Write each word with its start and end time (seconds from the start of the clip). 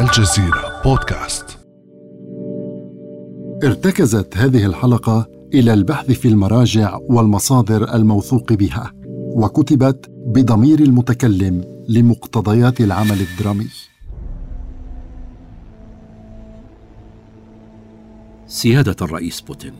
الجزيرة 0.00 0.82
بودكاست. 0.84 1.58
ارتكزت 3.64 4.36
هذه 4.36 4.66
الحلقة 4.66 5.26
إلى 5.54 5.74
البحث 5.74 6.10
في 6.10 6.28
المراجع 6.28 6.98
والمصادر 7.08 7.94
الموثوق 7.94 8.52
بها 8.52 8.92
وكتبت 9.36 10.10
بضمير 10.26 10.80
المتكلم 10.80 11.64
لمقتضيات 11.88 12.80
العمل 12.80 13.20
الدرامي. 13.20 13.66
سيادة 18.46 18.96
الرئيس 19.02 19.40
بوتين 19.40 19.74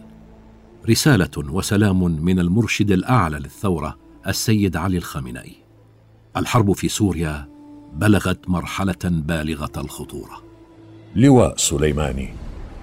رسالة 0.88 1.52
وسلام 1.52 2.24
من 2.24 2.38
المرشد 2.38 2.90
الأعلى 2.90 3.38
للثورة 3.38 3.96
السيد 4.26 4.76
علي 4.76 4.96
الخامنئي. 4.96 5.56
الحرب 6.36 6.72
في 6.72 6.88
سوريا 6.88 7.55
بلغت 7.96 8.48
مرحلة 8.48 8.94
بالغة 9.04 9.72
الخطورة. 9.76 10.42
لواء 11.14 11.56
سليماني 11.56 12.34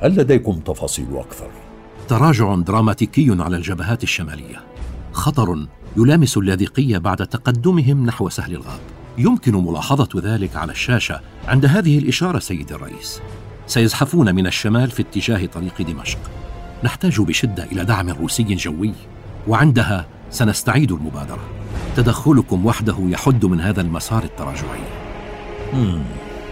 هل 0.02 0.16
لديكم 0.20 0.60
تفاصيل 0.60 1.18
أكثر؟ 1.18 1.52
تراجع 2.08 2.56
دراماتيكي 2.56 3.36
على 3.40 3.58
الجبهات 3.58 4.04
الشمالية. 4.04 4.62
خطر 5.12 5.68
يلامس 5.98 6.38
اللاذقية 6.38 6.98
بعد 6.98 7.28
تقدمهم 7.28 8.06
نحو 8.06 8.30
سهل 8.30 8.54
الغاب. 8.54 8.80
يمكن 9.18 9.66
ملاحظة 9.66 10.10
ذلك 10.16 10.56
على 10.56 10.72
الشاشة 10.72 11.22
عند 11.48 11.66
هذه 11.66 11.98
الإشارة 11.98 12.40
سيد 12.40 12.72
الرئيس. 12.72 13.22
سيزحفون 13.68 14.36
من 14.36 14.48
الشمال 14.48 14.92
في 14.92 15.02
اتجاه 15.02 15.46
طريق 15.46 15.82
دمشق. 15.82 16.20
نحتاج 16.84 17.22
بشدة 17.22 17.64
إلى 17.64 17.86
دعم 17.86 18.10
روسي 18.10 18.44
جوي 18.44 18.94
وعندها 19.48 20.06
سنستعيد 20.30 20.92
المبادرة. 20.92 21.44
تدخلكم 21.96 22.66
وحده 22.66 22.96
يحد 23.00 23.46
من 23.46 23.62
هذا 23.62 23.82
المسار 23.82 24.24
التراجعي. 24.24 25.03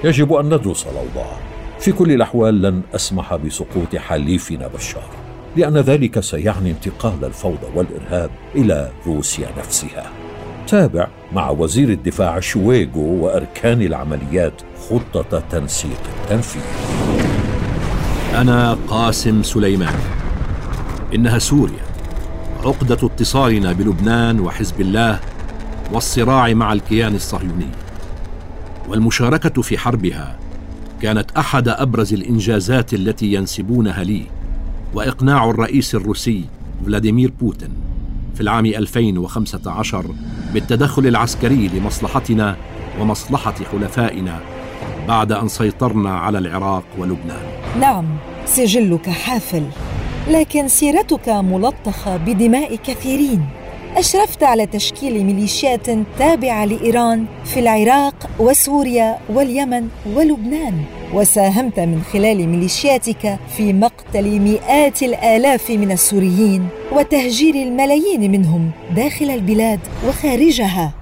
يجب 0.03 0.33
أن 0.33 0.45
ندرس 0.45 0.85
الأوضاع. 0.87 1.37
في 1.79 1.91
كل 1.91 2.11
الأحوال 2.11 2.61
لن 2.61 2.81
أسمح 2.95 3.35
بسقوط 3.35 3.95
حليفنا 3.95 4.67
بشار 4.67 5.09
لأن 5.55 5.77
ذلك 5.77 6.19
سيعني 6.19 6.71
انتقال 6.71 7.25
الفوضى 7.25 7.67
والإرهاب 7.75 8.29
إلى 8.55 8.91
روسيا 9.07 9.47
نفسها. 9.57 10.11
تابع 10.67 11.07
مع 11.33 11.49
وزير 11.49 11.89
الدفاع 11.89 12.39
شويغو 12.39 13.25
وأركان 13.25 13.81
العمليات 13.81 14.53
خطة 14.89 15.43
تنسيق 15.51 16.01
التنفيذ. 16.21 16.61
أنا 18.35 18.77
قاسم 18.87 19.43
سليمان. 19.43 19.95
إنها 21.15 21.39
سوريا. 21.39 21.85
عقدة 22.65 23.07
اتصالنا 23.07 23.73
بلبنان 23.73 24.39
وحزب 24.39 24.81
الله 24.81 25.19
والصراع 25.91 26.53
مع 26.53 26.73
الكيان 26.73 27.15
الصهيوني. 27.15 27.67
والمشاركة 28.91 29.61
في 29.61 29.77
حربها 29.77 30.39
كانت 31.01 31.31
أحد 31.31 31.67
أبرز 31.67 32.13
الإنجازات 32.13 32.93
التي 32.93 33.33
ينسبونها 33.33 34.03
لي 34.03 34.23
وإقناع 34.93 35.49
الرئيس 35.49 35.95
الروسي 35.95 36.45
فلاديمير 36.85 37.33
بوتين 37.41 37.69
في 38.35 38.41
العام 38.41 38.65
2015 38.65 40.05
بالتدخل 40.53 41.07
العسكري 41.07 41.67
لمصلحتنا 41.67 42.55
ومصلحة 42.99 43.53
حلفائنا 43.71 44.39
بعد 45.07 45.31
أن 45.31 45.47
سيطرنا 45.47 46.13
على 46.17 46.37
العراق 46.37 46.83
ولبنان. 46.97 47.41
نعم 47.79 48.05
سجلك 48.45 49.09
حافل 49.09 49.63
لكن 50.29 50.67
سيرتك 50.67 51.29
ملطخة 51.29 52.17
بدماء 52.17 52.75
كثيرين. 52.75 53.45
أشرفت 53.97 54.43
على 54.43 54.65
تشكيل 54.65 55.23
ميليشيات 55.23 55.89
تابعة 56.19 56.65
لإيران 56.65 57.25
في 57.45 57.59
العراق 57.59 58.29
وسوريا 58.39 59.17
واليمن 59.29 59.87
ولبنان. 60.15 60.83
وساهمت 61.13 61.79
من 61.79 62.01
خلال 62.13 62.49
ميليشياتك 62.49 63.39
في 63.57 63.73
مقتل 63.73 64.39
مئات 64.39 65.03
الآلاف 65.03 65.69
من 65.69 65.91
السوريين 65.91 66.67
وتهجير 66.91 67.55
الملايين 67.55 68.31
منهم 68.31 68.71
داخل 68.95 69.29
البلاد 69.29 69.79
وخارجها. 70.07 70.93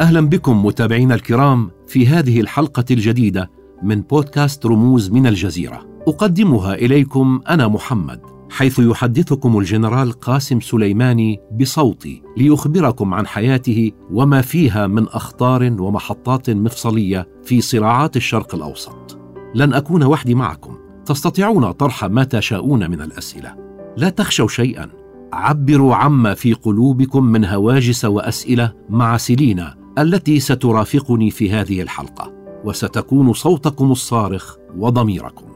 أهلا 0.00 0.20
بكم 0.20 0.66
متابعينا 0.66 1.14
الكرام 1.14 1.70
في 1.86 2.06
هذه 2.06 2.40
الحلقة 2.40 2.84
الجديدة 2.90 3.50
من 3.82 4.00
بودكاست 4.00 4.66
رموز 4.66 5.10
من 5.10 5.26
الجزيرة. 5.26 5.86
أقدمها 6.08 6.74
إليكم 6.74 7.40
أنا 7.48 7.68
محمد 7.68 8.20
حيث 8.50 8.78
يحدثكم 8.78 9.58
الجنرال 9.58 10.12
قاسم 10.12 10.60
سليماني 10.60 11.40
بصوتي 11.60 12.22
ليخبركم 12.36 13.14
عن 13.14 13.26
حياته 13.26 13.92
وما 14.10 14.40
فيها 14.40 14.86
من 14.86 15.08
أخطار 15.08 15.76
ومحطات 15.78 16.50
مفصلية 16.50 17.28
في 17.44 17.60
صراعات 17.60 18.16
الشرق 18.16 18.54
الأوسط. 18.54 19.18
لن 19.54 19.74
أكون 19.74 20.02
وحدي 20.02 20.34
معكم 20.34 20.76
تستطيعون 21.06 21.72
طرح 21.72 22.04
ما 22.04 22.24
تشاءون 22.24 22.90
من 22.90 23.00
الأسئلة. 23.00 23.54
لا 23.96 24.08
تخشوا 24.08 24.48
شيئا 24.48 24.90
عبروا 25.32 25.94
عما 25.94 26.34
في 26.34 26.52
قلوبكم 26.52 27.24
من 27.24 27.44
هواجس 27.44 28.04
وأسئلة 28.04 28.72
مع 28.88 29.16
سيلينا 29.16 29.83
التي 29.98 30.40
سترافقني 30.40 31.30
في 31.30 31.50
هذه 31.50 31.82
الحلقة 31.82 32.32
وستكون 32.64 33.32
صوتكم 33.32 33.92
الصارخ 33.92 34.56
وضميركم. 34.78 35.46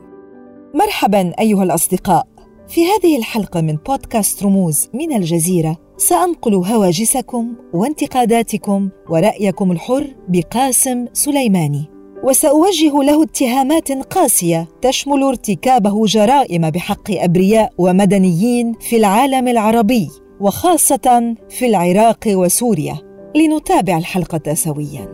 مرحبا 0.75 1.33
أيها 1.41 1.63
الأصدقاء. 1.63 2.27
في 2.69 2.81
هذه 2.81 3.19
الحلقة 3.19 3.61
من 3.61 3.77
بودكاست 3.87 4.43
رموز 4.43 4.89
من 4.95 5.13
الجزيرة 5.13 5.77
سأنقل 5.97 6.55
هواجسكم 6.55 7.55
وانتقاداتكم 7.75 8.89
ورأيكم 9.11 9.73
الحر 9.73 10.07
بقاسم 10.29 11.07
سليماني. 11.13 11.91
وسأوجه 12.25 13.03
له 13.03 13.23
اتهامات 13.23 13.93
قاسية 13.93 14.69
تشمل 14.83 15.23
ارتكابه 15.23 16.05
جرائم 16.05 16.71
بحق 16.71 17.11
أبرياء 17.11 17.73
ومدنيين 17.79 18.73
في 18.81 18.97
العالم 18.97 19.49
العربي 19.49 20.09
وخاصة 20.41 21.35
في 21.49 21.67
العراق 21.67 22.25
وسوريا. 22.27 23.08
لنتابع 23.37 23.99
الحلقة 23.99 24.55
سويا. 24.55 25.09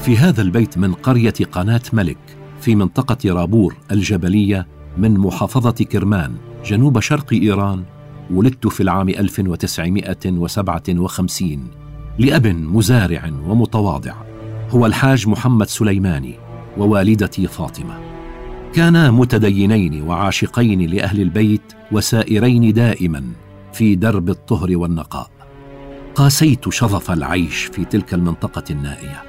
في 0.00 0.16
هذا 0.16 0.42
البيت 0.42 0.78
من 0.78 0.94
قرية 0.94 1.34
قناة 1.52 1.80
ملك 1.92 2.18
في 2.60 2.74
منطقة 2.74 3.34
رابور 3.34 3.76
الجبلية 3.90 4.66
من 4.98 5.18
محافظة 5.18 5.84
كرمان 5.84 6.34
جنوب 6.64 7.00
شرق 7.00 7.32
إيران 7.32 7.82
ولدت 8.30 8.66
في 8.66 8.82
العام 8.82 9.08
1957 9.08 11.68
لأب 12.18 12.46
مزارع 12.46 13.30
ومتواضع 13.48 14.14
هو 14.70 14.86
الحاج 14.86 15.28
محمد 15.28 15.68
سليماني 15.68 16.34
ووالدتي 16.78 17.46
فاطمة 17.46 17.98
كانا 18.74 19.10
متدينين 19.10 20.02
وعاشقين 20.02 20.90
لأهل 20.90 21.20
البيت 21.20 21.62
وسائرين 21.92 22.72
دائما 22.72 23.24
في 23.72 23.94
درب 23.94 24.30
الطهر 24.30 24.76
والنقاء. 24.76 25.30
قاسيت 26.14 26.68
شظف 26.68 27.10
العيش 27.10 27.64
في 27.64 27.84
تلك 27.84 28.14
المنطقة 28.14 28.64
النائية. 28.70 29.22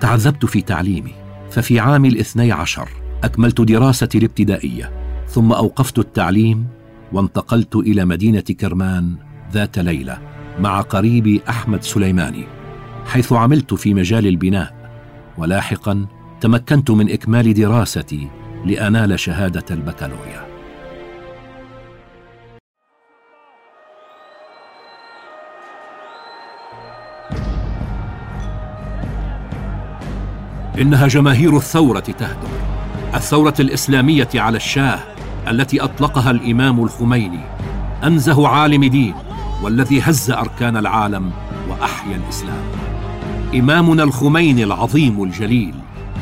تعذبت 0.00 0.46
في 0.46 0.62
تعليمي. 0.62 1.12
ففي 1.50 1.80
عام 1.80 2.04
الاثني 2.04 2.52
عشر 2.52 2.88
أكملت 3.24 3.60
دراستي 3.60 4.18
الابتدائية. 4.18 4.90
ثم 5.28 5.52
أوقفت 5.52 5.98
التعليم 5.98 6.66
وانتقلت 7.12 7.76
إلى 7.76 8.04
مدينة 8.04 8.40
كرمان 8.40 9.14
ذات 9.52 9.78
ليلة 9.78 10.18
مع 10.60 10.80
قريبي 10.80 11.40
أحمد 11.48 11.82
سليماني 11.82 12.44
حيث 13.06 13.32
عملت 13.32 13.74
في 13.74 13.94
مجال 13.94 14.26
البناء. 14.26 14.90
ولاحقا 15.38 16.06
تمكنت 16.40 16.90
من 16.90 17.10
إكمال 17.10 17.54
دراستي 17.54 18.28
لأنال 18.66 19.20
شهادة 19.20 19.64
البكالوريا. 19.70 20.55
إنها 30.80 31.06
جماهير 31.06 31.56
الثورة 31.56 32.00
تهدم. 32.00 32.48
الثورة 33.14 33.54
الإسلامية 33.60 34.28
على 34.34 34.56
الشاه 34.56 34.98
التي 35.48 35.80
أطلقها 35.80 36.30
الإمام 36.30 36.84
الخميني 36.84 37.40
أنزه 38.04 38.48
عالم 38.48 38.84
دين 38.84 39.14
والذي 39.62 40.00
هز 40.00 40.30
أركان 40.30 40.76
العالم 40.76 41.30
وأحيا 41.68 42.16
الإسلام. 42.16 42.62
إمامنا 43.54 44.02
الخميني 44.02 44.64
العظيم 44.64 45.22
الجليل 45.22 45.74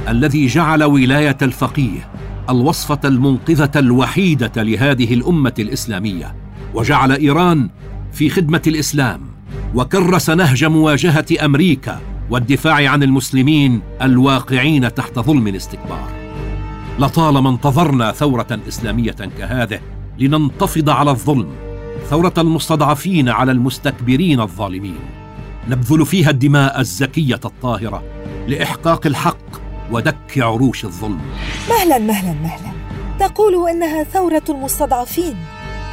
الذي 0.08 0.46
جعل 0.46 0.84
ولاية 0.84 1.36
الفقيه 1.42 2.08
الوصفة 2.50 3.00
المنقذة 3.04 3.70
الوحيدة 3.76 4.62
لهذه 4.62 5.14
الأمة 5.14 5.54
الإسلامية 5.58 6.34
وجعل 6.74 7.12
إيران 7.12 7.70
في 8.12 8.30
خدمة 8.30 8.62
الإسلام 8.66 9.20
وكرس 9.74 10.30
نهج 10.30 10.64
مواجهة 10.64 11.26
أمريكا 11.44 12.00
والدفاع 12.30 12.88
عن 12.88 13.02
المسلمين 13.02 13.82
الواقعين 14.02 14.94
تحت 14.94 15.18
ظلم 15.18 15.48
الاستكبار. 15.48 16.10
لطالما 16.98 17.50
انتظرنا 17.50 18.12
ثورة 18.12 18.60
إسلامية 18.68 19.16
كهذه 19.38 19.80
لننتفض 20.18 20.90
على 20.90 21.10
الظلم 21.10 21.48
ثورة 22.10 22.34
المستضعفين 22.38 23.28
على 23.28 23.52
المستكبرين 23.52 24.40
الظالمين. 24.40 24.98
نبذل 25.68 26.06
فيها 26.06 26.30
الدماء 26.30 26.80
الزكية 26.80 27.40
الطاهرة 27.44 28.02
لإحقاق 28.48 29.06
الحق 29.06 29.36
ودك 29.92 30.38
عروش 30.38 30.84
الظلم. 30.84 31.20
مهلا 31.70 31.98
مهلا 31.98 32.32
مهلا. 32.32 32.72
تقول 33.18 33.68
إنها 33.68 34.04
ثورة 34.04 34.42
المستضعفين. 34.48 35.36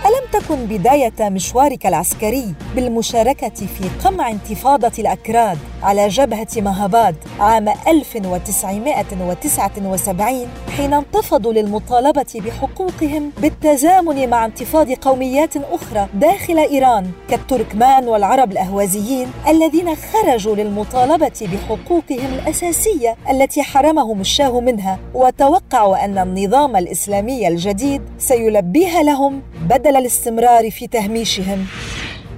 ألم 0.05 0.41
تكن 0.41 0.65
بداية 0.65 1.29
مشوارك 1.29 1.85
العسكري 1.85 2.53
بالمشاركة 2.75 3.49
في 3.49 3.89
قمع 4.05 4.29
انتفاضة 4.31 4.91
الأكراد 4.99 5.57
على 5.83 6.07
جبهة 6.07 6.47
مهاباد 6.57 7.15
عام 7.39 7.69
1979 7.87 10.47
حين 10.77 10.93
انتفضوا 10.93 11.53
للمطالبة 11.53 12.25
بحقوقهم 12.35 13.31
بالتزامن 13.41 14.29
مع 14.29 14.45
انتفاض 14.45 14.91
قوميات 14.91 15.57
أخرى 15.57 16.07
داخل 16.13 16.57
إيران 16.57 17.11
كالتركمان 17.29 18.07
والعرب 18.07 18.51
الأهوازيين 18.51 19.27
الذين 19.47 19.95
خرجوا 19.95 20.55
للمطالبة 20.55 21.47
بحقوقهم 21.53 22.33
الأساسية 22.33 23.15
التي 23.29 23.63
حرمهم 23.63 24.21
الشاه 24.21 24.59
منها 24.59 24.99
وتوقعوا 25.13 26.05
أن 26.05 26.17
النظام 26.17 26.75
الإسلامي 26.75 27.47
الجديد 27.47 28.01
سيلبيها 28.17 29.03
لهم 29.03 29.41
بدل 29.69 29.90
الاستمرار 29.99 30.71
في 30.71 30.87
تهميشهم. 30.87 31.65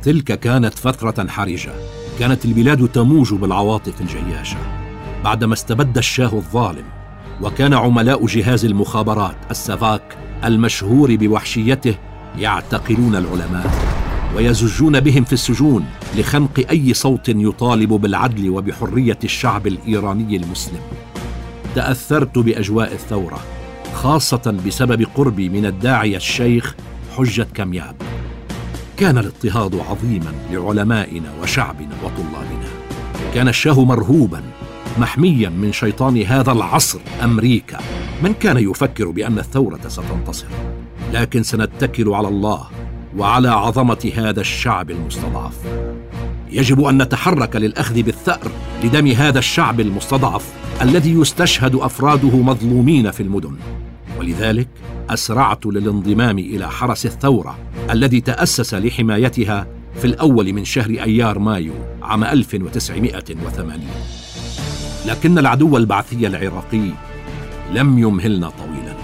تلك 0.03 0.39
كانت 0.39 0.73
فترة 0.73 1.27
حرجة. 1.27 1.71
كانت 2.19 2.45
البلاد 2.45 2.87
تموج 2.87 3.33
بالعواطف 3.33 4.01
الجياشة. 4.01 4.57
بعدما 5.23 5.53
استبد 5.53 5.97
الشاه 5.97 6.33
الظالم 6.33 6.85
وكان 7.41 7.73
عملاء 7.73 8.25
جهاز 8.25 8.65
المخابرات 8.65 9.35
السافاك 9.51 10.17
المشهور 10.43 11.15
بوحشيته 11.15 11.95
يعتقلون 12.37 13.15
العلماء 13.15 13.71
ويزجون 14.35 14.99
بهم 14.99 15.23
في 15.23 15.33
السجون 15.33 15.85
لخنق 16.17 16.65
أي 16.69 16.93
صوت 16.93 17.29
يطالب 17.29 17.89
بالعدل 17.89 18.49
وبحرية 18.49 19.19
الشعب 19.23 19.67
الإيراني 19.67 20.35
المسلم. 20.35 20.81
تأثرت 21.75 22.37
بأجواء 22.37 22.93
الثورة 22.93 23.39
خاصة 23.93 24.55
بسبب 24.67 25.07
قربي 25.15 25.49
من 25.49 25.65
الداعيه 25.65 26.17
الشيخ 26.17 26.75
حجة 27.17 27.47
كمياب 27.53 27.95
كان 28.97 29.17
الاضطهاد 29.17 29.75
عظيما 29.89 30.33
لعلمائنا 30.51 31.33
وشعبنا 31.41 31.95
وطلابنا. 32.03 32.67
كان 33.33 33.47
الشاه 33.47 33.85
مرهوبا 33.85 34.43
محميا 34.97 35.49
من 35.49 35.73
شيطان 35.73 36.21
هذا 36.21 36.51
العصر 36.51 36.99
أمريكا. 37.23 37.79
من 38.23 38.33
كان 38.33 38.57
يفكر 38.57 39.11
بأن 39.11 39.39
الثورة 39.39 39.79
ستنتصر. 39.87 40.47
لكن 41.13 41.43
سنتكل 41.43 42.09
على 42.09 42.27
الله 42.27 42.67
وعلى 43.17 43.49
عظمة 43.49 44.11
هذا 44.15 44.41
الشعب 44.41 44.91
المستضعف. 44.91 45.57
يجب 46.51 46.83
أن 46.83 47.01
نتحرك 47.01 47.55
للأخذ 47.55 48.01
بالثأر 48.01 48.51
لدم 48.83 49.07
هذا 49.07 49.39
الشعب 49.39 49.79
المستضعف 49.79 50.53
الذي 50.81 51.13
يستشهد 51.13 51.75
أفراده 51.75 52.37
مظلومين 52.37 53.11
في 53.11 53.23
المدن. 53.23 53.55
ولذلك 54.23 54.67
أسرعت 55.09 55.65
للانضمام 55.65 56.39
إلى 56.39 56.69
حرس 56.69 57.05
الثورة 57.05 57.57
الذي 57.89 58.21
تأسس 58.21 58.73
لحمايتها 58.73 59.67
في 59.95 60.05
الأول 60.05 60.53
من 60.53 60.65
شهر 60.65 60.89
أيار 60.89 61.39
مايو 61.39 61.73
عام 62.01 62.23
1980 62.23 63.79
لكن 65.05 65.37
العدو 65.37 65.77
البعثي 65.77 66.27
العراقي 66.27 66.89
لم 67.73 67.99
يمهلنا 67.99 68.49
طويلا. 68.49 68.95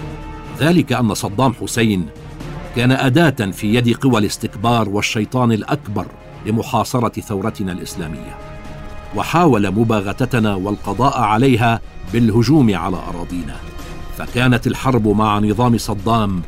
ذلك 0.58 0.92
أن 0.92 1.14
صدام 1.14 1.54
حسين 1.54 2.06
كان 2.76 2.92
أداة 2.92 3.50
في 3.50 3.74
يد 3.74 3.96
قوى 3.96 4.18
الاستكبار 4.18 4.88
والشيطان 4.88 5.52
الأكبر 5.52 6.06
لمحاصرة 6.46 7.20
ثورتنا 7.20 7.72
الإسلامية. 7.72 8.38
وحاول 9.16 9.70
مباغتتنا 9.70 10.54
والقضاء 10.54 11.20
عليها 11.20 11.80
بالهجوم 12.12 12.74
على 12.74 12.96
أراضينا. 12.96 13.69
فكانت 14.20 14.66
الحرب 14.66 15.08
مع 15.08 15.38
نظام 15.38 15.78
صدام 15.78 16.42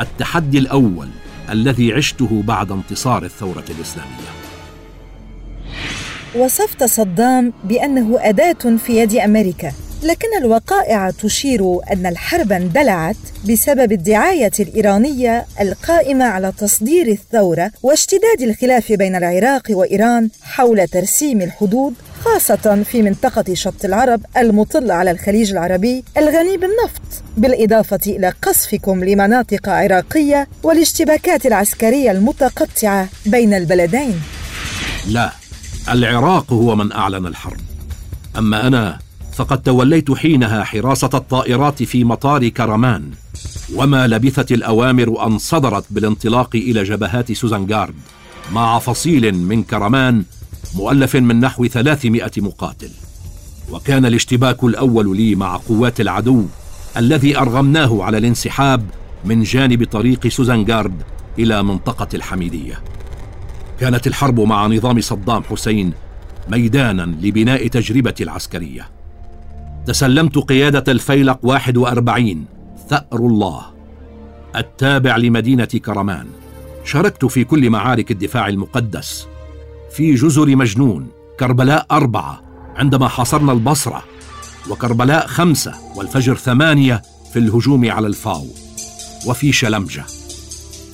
التحدي 0.00 0.58
الأول 0.58 1.08
الذي 1.50 1.92
عشته 1.92 2.42
بعد 2.42 2.72
انتصار 2.72 3.24
الثورة 3.24 3.64
الإسلامية. 3.70 4.30
وصفت 6.36 6.84
صدام 6.84 7.52
بأنه 7.64 8.18
أداة 8.20 8.76
في 8.76 8.96
يد 8.96 9.14
أمريكا. 9.14 9.72
لكن 10.06 10.28
الوقائع 10.38 11.10
تشير 11.10 11.78
أن 11.92 12.06
الحرب 12.06 12.52
اندلعت 12.52 13.16
بسبب 13.48 13.92
الدعاية 13.92 14.50
الإيرانية 14.60 15.46
القائمة 15.60 16.24
على 16.24 16.52
تصدير 16.58 17.06
الثورة 17.08 17.70
واشتداد 17.82 18.40
الخلاف 18.42 18.92
بين 18.92 19.16
العراق 19.16 19.62
وإيران 19.70 20.30
حول 20.42 20.88
ترسيم 20.88 21.42
الحدود 21.42 21.94
خاصة 22.24 22.82
في 22.82 23.02
منطقة 23.02 23.54
شط 23.54 23.84
العرب 23.84 24.20
المطلة 24.36 24.94
على 24.94 25.10
الخليج 25.10 25.50
العربي 25.50 26.04
الغني 26.16 26.56
بالنفط 26.56 27.22
بالإضافة 27.36 28.00
إلى 28.06 28.32
قصفكم 28.42 29.04
لمناطق 29.04 29.68
عراقية 29.68 30.48
والاشتباكات 30.62 31.46
العسكرية 31.46 32.10
المتقطعة 32.10 33.08
بين 33.26 33.54
البلدين. 33.54 34.20
لا 35.08 35.32
العراق 35.88 36.52
هو 36.52 36.76
من 36.76 36.92
أعلن 36.92 37.26
الحرب. 37.26 37.60
أما 38.38 38.66
أنا 38.66 39.05
فقد 39.36 39.62
توليت 39.62 40.12
حينها 40.12 40.64
حراسة 40.64 41.10
الطائرات 41.14 41.82
في 41.82 42.04
مطار 42.04 42.48
كرمان 42.48 43.10
وما 43.74 44.06
لبثت 44.06 44.52
الأوامر 44.52 45.26
أن 45.26 45.38
صدرت 45.38 45.84
بالانطلاق 45.90 46.56
إلى 46.56 46.82
جبهات 46.82 47.32
سوزنغارد 47.32 47.94
مع 48.52 48.78
فصيل 48.78 49.34
من 49.34 49.62
كرمان 49.62 50.24
مؤلف 50.74 51.16
من 51.16 51.40
نحو 51.40 51.66
ثلاثمائة 51.66 52.30
مقاتل. 52.36 52.90
وكان 53.70 54.06
الاشتباك 54.06 54.64
الأول 54.64 55.16
لي 55.16 55.34
مع 55.34 55.56
قوات 55.56 56.00
العدو 56.00 56.46
الذي 56.96 57.38
أرغمناه 57.38 58.02
على 58.02 58.18
الانسحاب 58.18 58.84
من 59.24 59.42
جانب 59.42 59.84
طريق 59.84 60.28
سوزنغارد 60.28 61.02
إلى 61.38 61.62
منطقة 61.62 62.08
الحميدية. 62.14 62.80
كانت 63.80 64.06
الحرب 64.06 64.40
مع 64.40 64.66
نظام 64.66 65.00
صدام 65.00 65.42
حسين 65.42 65.92
ميدانا 66.48 67.02
لبناء 67.02 67.66
تجربتي 67.66 68.24
العسكرية. 68.24 68.95
تسلمت 69.86 70.38
قيادة 70.38 70.92
الفيلق 70.92 71.38
41 71.42 72.44
ثأر 72.88 73.18
الله. 73.20 73.62
التابع 74.56 75.16
لمدينة 75.16 75.64
كرمان. 75.64 76.26
شاركت 76.84 77.24
في 77.24 77.44
كل 77.44 77.70
معارك 77.70 78.10
الدفاع 78.10 78.48
المقدس. 78.48 79.26
في 79.92 80.14
جزر 80.14 80.56
مجنون 80.56 81.06
كربلاء 81.40 81.86
أربعة 81.90 82.42
عندما 82.76 83.08
حاصرنا 83.08 83.52
البصرة 83.52 84.02
وكربلاء 84.70 85.26
خمسة 85.26 85.74
والفجر 85.96 86.36
ثمانية 86.36 87.02
في 87.32 87.38
الهجوم 87.38 87.90
على 87.90 88.06
الفاو. 88.06 88.46
وفي 89.26 89.52
شلمجة. 89.52 90.04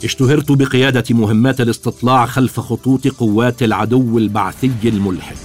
اشتهرت 0.05 0.53
بقيادة 0.53 1.05
مهمات 1.11 1.61
الاستطلاع 1.61 2.27
خلف 2.27 2.61
خطوط 2.61 3.09
قوات 3.09 3.63
العدو 3.63 4.19
البعثي 4.19 4.73
الملحد. 4.85 5.37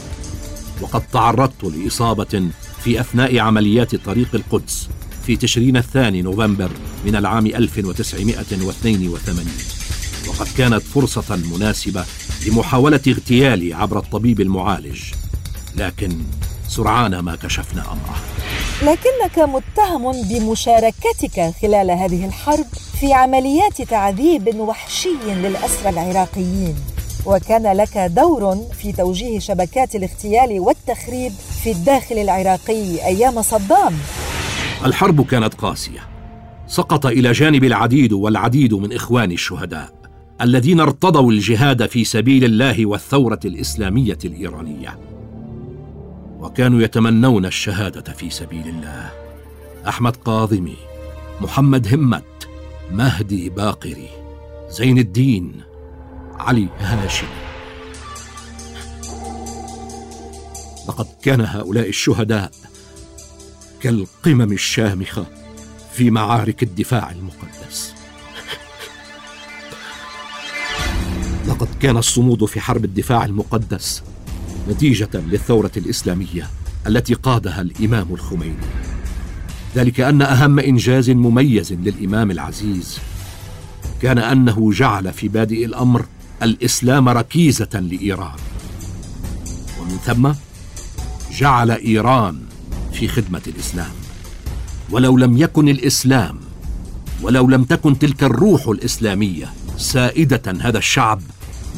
وقد 0.82 1.02
تعرضت 1.02 1.64
لإصابة 1.64 2.50
في 2.84 3.02
أثناء 3.02 3.40
عمليات 3.40 3.96
طريق 3.96 4.30
القدس 4.34 4.90
في 5.26 5.36
تشرين 5.36 5.78
الثاني 5.78 6.22
نوفمبر 6.22 6.70
من 7.06 7.16
العام 7.16 7.46
1982 7.46 9.48
وقد 10.28 10.48
كانت 10.58 10.82
فرصة 10.82 11.36
مناسبة 11.36 12.06
لمحاولة 12.48 13.02
اغتيالي 13.08 13.74
عبر 13.74 14.00
الطبيب 14.00 14.42
المعالج. 14.42 15.02
لكن 15.76 16.18
سرعان 16.68 17.20
ما 17.20 17.36
كشفنا 17.36 17.82
أمره. 17.82 18.16
لكنك 18.82 19.40
متهم 19.40 20.24
بمشاركتك 20.24 21.54
خلال 21.62 21.92
هذه 21.92 22.26
الحرب 22.26 22.66
في 23.00 23.14
عمليات 23.14 23.82
تعذيب 23.82 24.56
وحشي 24.56 25.10
للأسرى 25.28 25.90
العراقيين. 25.90 26.76
وكان 27.28 27.78
لك 27.78 27.98
دور 27.98 28.56
في 28.56 28.92
توجيه 28.92 29.40
شبكات 29.40 29.96
الاغتيال 29.96 30.60
والتخريب 30.60 31.32
في 31.64 31.72
الداخل 31.72 32.18
العراقي 32.18 33.06
أيام 33.06 33.42
صدام. 33.42 33.94
الحرب 34.86 35.26
كانت 35.26 35.54
قاسية. 35.54 36.00
سقط 36.68 37.06
إلى 37.06 37.32
جانب 37.32 37.64
العديد 37.64 38.14
والعديد 38.14 38.74
من 38.74 38.94
اخواني 38.94 39.34
الشهداء 39.34 39.90
الذين 40.42 40.80
ارتضوا 40.80 41.32
الجهاد 41.32 41.86
في 41.86 42.04
سبيل 42.04 42.44
الله 42.44 42.86
والثورة 42.86 43.40
الإسلامية 43.46 44.18
الإيرانية. 44.26 45.00
وكانوا 46.40 46.82
يتمنون 46.82 47.46
الشهادة 47.46 48.14
في 48.14 48.30
سبيل 48.30 48.68
الله. 48.68 49.12
أحمد 49.88 50.16
قاضمي 50.16 50.78
محمد 51.42 51.94
همت 51.94 52.48
مهدي 52.92 53.50
باقري 53.50 54.10
زين 54.70 54.98
الدين 54.98 55.67
علي 56.40 56.68
هاشم 56.80 57.28
لقد 60.88 61.08
كان 61.24 61.42
هؤلاء 61.42 61.90
الشهداء 61.90 62.52
كالقمم 63.82 64.52
الشامخة 64.52 65.26
في 65.94 66.12
معارك 66.12 66.64
الدفاع 66.64 67.12
المقدس. 67.12 67.94
لقد 71.48 71.68
كان 71.80 71.98
الصمود 71.98 72.46
في 72.46 72.60
حرب 72.60 72.86
الدفاع 72.86 73.26
المقدس 73.26 74.04
نتيجة 74.70 75.10
للثورة 75.14 75.72
الإسلامية 75.78 76.50
التي 76.88 77.14
قادها 77.14 77.62
الإمام 77.62 78.08
الخميني. 78.14 78.68
ذلك 79.76 80.00
أن 80.00 80.22
أهم 80.22 80.60
إنجاز 80.60 81.10
مميز 81.10 81.74
للإمام 81.74 82.32
العزيز 82.32 83.00
كان 84.02 84.18
أنه 84.18 84.72
جعل 84.72 85.14
في 85.14 85.28
بادئ 85.28 85.66
الأمر 85.66 86.06
الإسلام 86.44 87.10
ركيزة 87.10 87.70
لإيران. 87.74 88.38
ومن 89.82 89.98
ثم 90.06 90.32
جعل 91.32 91.72
إيران 91.72 92.42
في 92.94 93.08
خدمة 93.08 93.42
الإسلام. 93.48 93.92
ولو 94.92 95.18
لم 95.18 95.38
يكن 95.38 95.70
الإسلام 95.70 96.40
ولو 97.22 97.48
لم 97.50 97.64
تكن 97.64 98.00
تلك 98.00 98.24
الروح 98.24 98.68
الإسلامية 98.68 99.54
سائدة 99.78 100.42
هذا 100.62 100.78
الشعب 100.78 101.22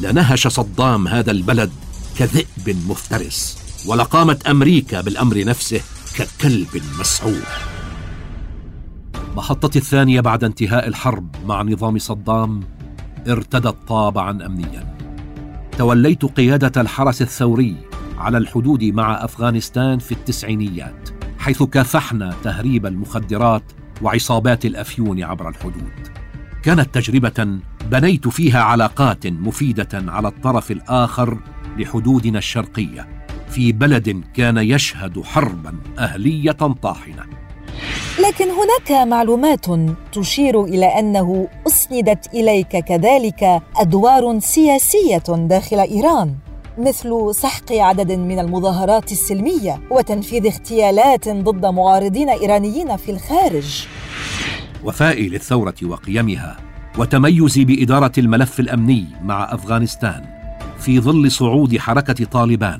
لنهش 0.00 0.48
صدام 0.48 1.08
هذا 1.08 1.30
البلد 1.30 1.70
كذئب 2.18 2.76
مفترس 2.88 3.58
ولقامت 3.86 4.46
أمريكا 4.46 5.00
بالأمر 5.00 5.44
نفسه 5.44 5.80
ككلب 6.16 6.82
مسعور 7.00 7.46
محطتي 9.36 9.78
الثانية 9.78 10.20
بعد 10.20 10.44
انتهاء 10.44 10.88
الحرب 10.88 11.36
مع 11.46 11.62
نظام 11.62 11.98
صدام 11.98 12.62
ارتدت 13.28 13.76
طابعا 13.88 14.46
امنيا. 14.46 14.96
توليت 15.78 16.24
قيادة 16.24 16.80
الحرس 16.80 17.22
الثوري 17.22 17.76
على 18.18 18.38
الحدود 18.38 18.84
مع 18.84 19.24
أفغانستان 19.24 19.98
في 19.98 20.12
التسعينيات 20.12 21.08
حيث 21.38 21.62
كافحنا 21.62 22.34
تهريب 22.44 22.86
المخدرات 22.86 23.62
وعصابات 24.02 24.66
الأفيون 24.66 25.22
عبر 25.22 25.48
الحدود. 25.48 26.08
كانت 26.62 26.94
تجربة 26.94 27.58
بنيت 27.90 28.28
فيها 28.28 28.62
علاقات 28.62 29.26
مفيدة 29.26 29.88
على 29.92 30.28
الطرف 30.28 30.70
الآخر 30.70 31.38
لحدودنا 31.78 32.38
الشرقية 32.38 33.24
في 33.48 33.72
بلد 33.72 34.24
كان 34.34 34.58
يشهد 34.58 35.22
حربا 35.22 35.74
أهلية 35.98 36.52
طاحنة. 36.82 37.39
لكن 38.28 38.44
هناك 38.44 39.08
معلومات 39.08 39.66
تشير 40.12 40.64
إلى 40.64 40.86
أنه 40.86 41.48
أسندت 41.66 42.34
إليك 42.34 42.76
كذلك 42.76 43.62
أدوار 43.76 44.38
سياسية 44.40 45.22
داخل 45.28 45.78
إيران 45.80 46.34
مثل 46.78 47.30
سحق 47.34 47.72
عدد 47.72 48.12
من 48.12 48.38
المظاهرات 48.38 49.12
السلمية 49.12 49.80
وتنفيذ 49.90 50.46
اغتيالات 50.46 51.28
ضد 51.28 51.66
معارضين 51.66 52.28
إيرانيين 52.28 52.96
في 52.96 53.10
الخارج. 53.10 53.86
وفائي 54.84 55.28
للثورة 55.28 55.74
وقيمها 55.82 56.56
وتميزي 56.98 57.64
بإدارة 57.64 58.12
الملف 58.18 58.60
الأمني 58.60 59.06
مع 59.22 59.54
أفغانستان 59.54 60.24
في 60.78 61.00
ظل 61.00 61.30
صعود 61.30 61.78
حركة 61.78 62.24
طالبان 62.24 62.78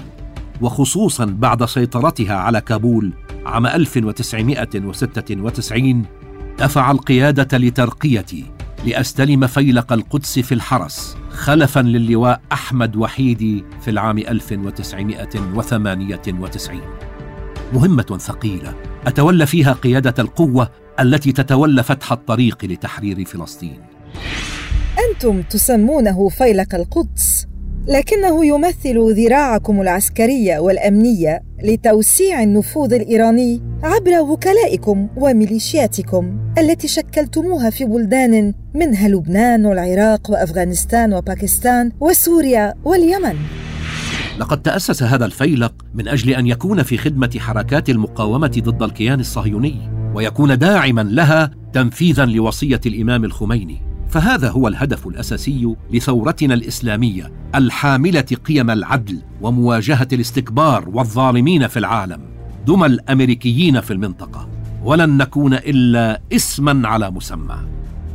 وخصوصا 0.60 1.24
بعد 1.24 1.64
سيطرتها 1.64 2.34
على 2.34 2.60
كابول 2.60 3.12
عام 3.50 3.66
1996 3.66 6.04
دفع 6.58 6.90
القيادة 6.90 7.58
لترقيتي 7.58 8.44
لأستلم 8.86 9.46
فيلق 9.46 9.92
القدس 9.92 10.38
في 10.38 10.54
الحرس 10.54 11.16
خلفا 11.30 11.80
للواء 11.80 12.40
أحمد 12.52 12.96
وحيدي 12.96 13.64
في 13.80 13.90
العام 13.90 14.18
1998 14.18 16.80
مهمة 17.72 18.18
ثقيلة 18.20 18.74
أتولى 19.06 19.46
فيها 19.46 19.72
قيادة 19.72 20.14
القوة 20.18 20.70
التي 21.00 21.32
تتولى 21.32 21.82
فتح 21.82 22.12
الطريق 22.12 22.64
لتحرير 22.64 23.24
فلسطين. 23.24 23.78
أنتم 25.10 25.42
تسمونه 25.42 26.28
فيلق 26.28 26.74
القدس. 26.74 27.46
لكنه 27.88 28.44
يمثل 28.44 29.12
ذراعكم 29.12 29.80
العسكرية 29.80 30.58
والأمنية 30.58 31.42
لتوسيع 31.62 32.42
النفوذ 32.42 32.94
الإيراني 32.94 33.62
عبر 33.82 34.20
وكلائكم 34.20 35.08
وميليشياتكم 35.16 36.38
التي 36.58 36.88
شكلتموها 36.88 37.70
في 37.70 37.84
بلدان 37.84 38.54
منها 38.74 39.08
لبنان 39.08 39.66
والعراق 39.66 40.30
وأفغانستان 40.30 41.14
وباكستان 41.14 41.92
وسوريا 42.00 42.74
واليمن. 42.84 43.36
لقد 44.38 44.62
تأسس 44.62 45.02
هذا 45.02 45.24
الفيلق 45.24 45.72
من 45.94 46.08
أجل 46.08 46.30
أن 46.30 46.46
يكون 46.46 46.82
في 46.82 46.98
خدمة 46.98 47.30
حركات 47.38 47.90
المقاومة 47.90 48.62
ضد 48.64 48.82
الكيان 48.82 49.20
الصهيوني 49.20 49.74
ويكون 50.14 50.58
داعما 50.58 51.00
لها 51.00 51.50
تنفيذا 51.72 52.24
لوصية 52.24 52.80
الإمام 52.86 53.24
الخميني. 53.24 53.89
فهذا 54.10 54.50
هو 54.50 54.68
الهدف 54.68 55.06
الأساسي 55.06 55.74
لثورتنا 55.92 56.54
الإسلامية 56.54 57.32
الحاملة 57.54 58.20
قيم 58.20 58.70
العدل 58.70 59.18
ومواجهة 59.40 60.08
الاستكبار 60.12 60.88
والظالمين 60.88 61.66
في 61.66 61.78
العالم 61.78 62.20
دمى 62.66 62.86
الأمريكيين 62.86 63.80
في 63.80 63.92
المنطقة. 63.92 64.48
ولن 64.84 65.16
نكون 65.16 65.54
إلا 65.54 66.20
اسما 66.32 66.88
على 66.88 67.10
مسمى. 67.10 67.56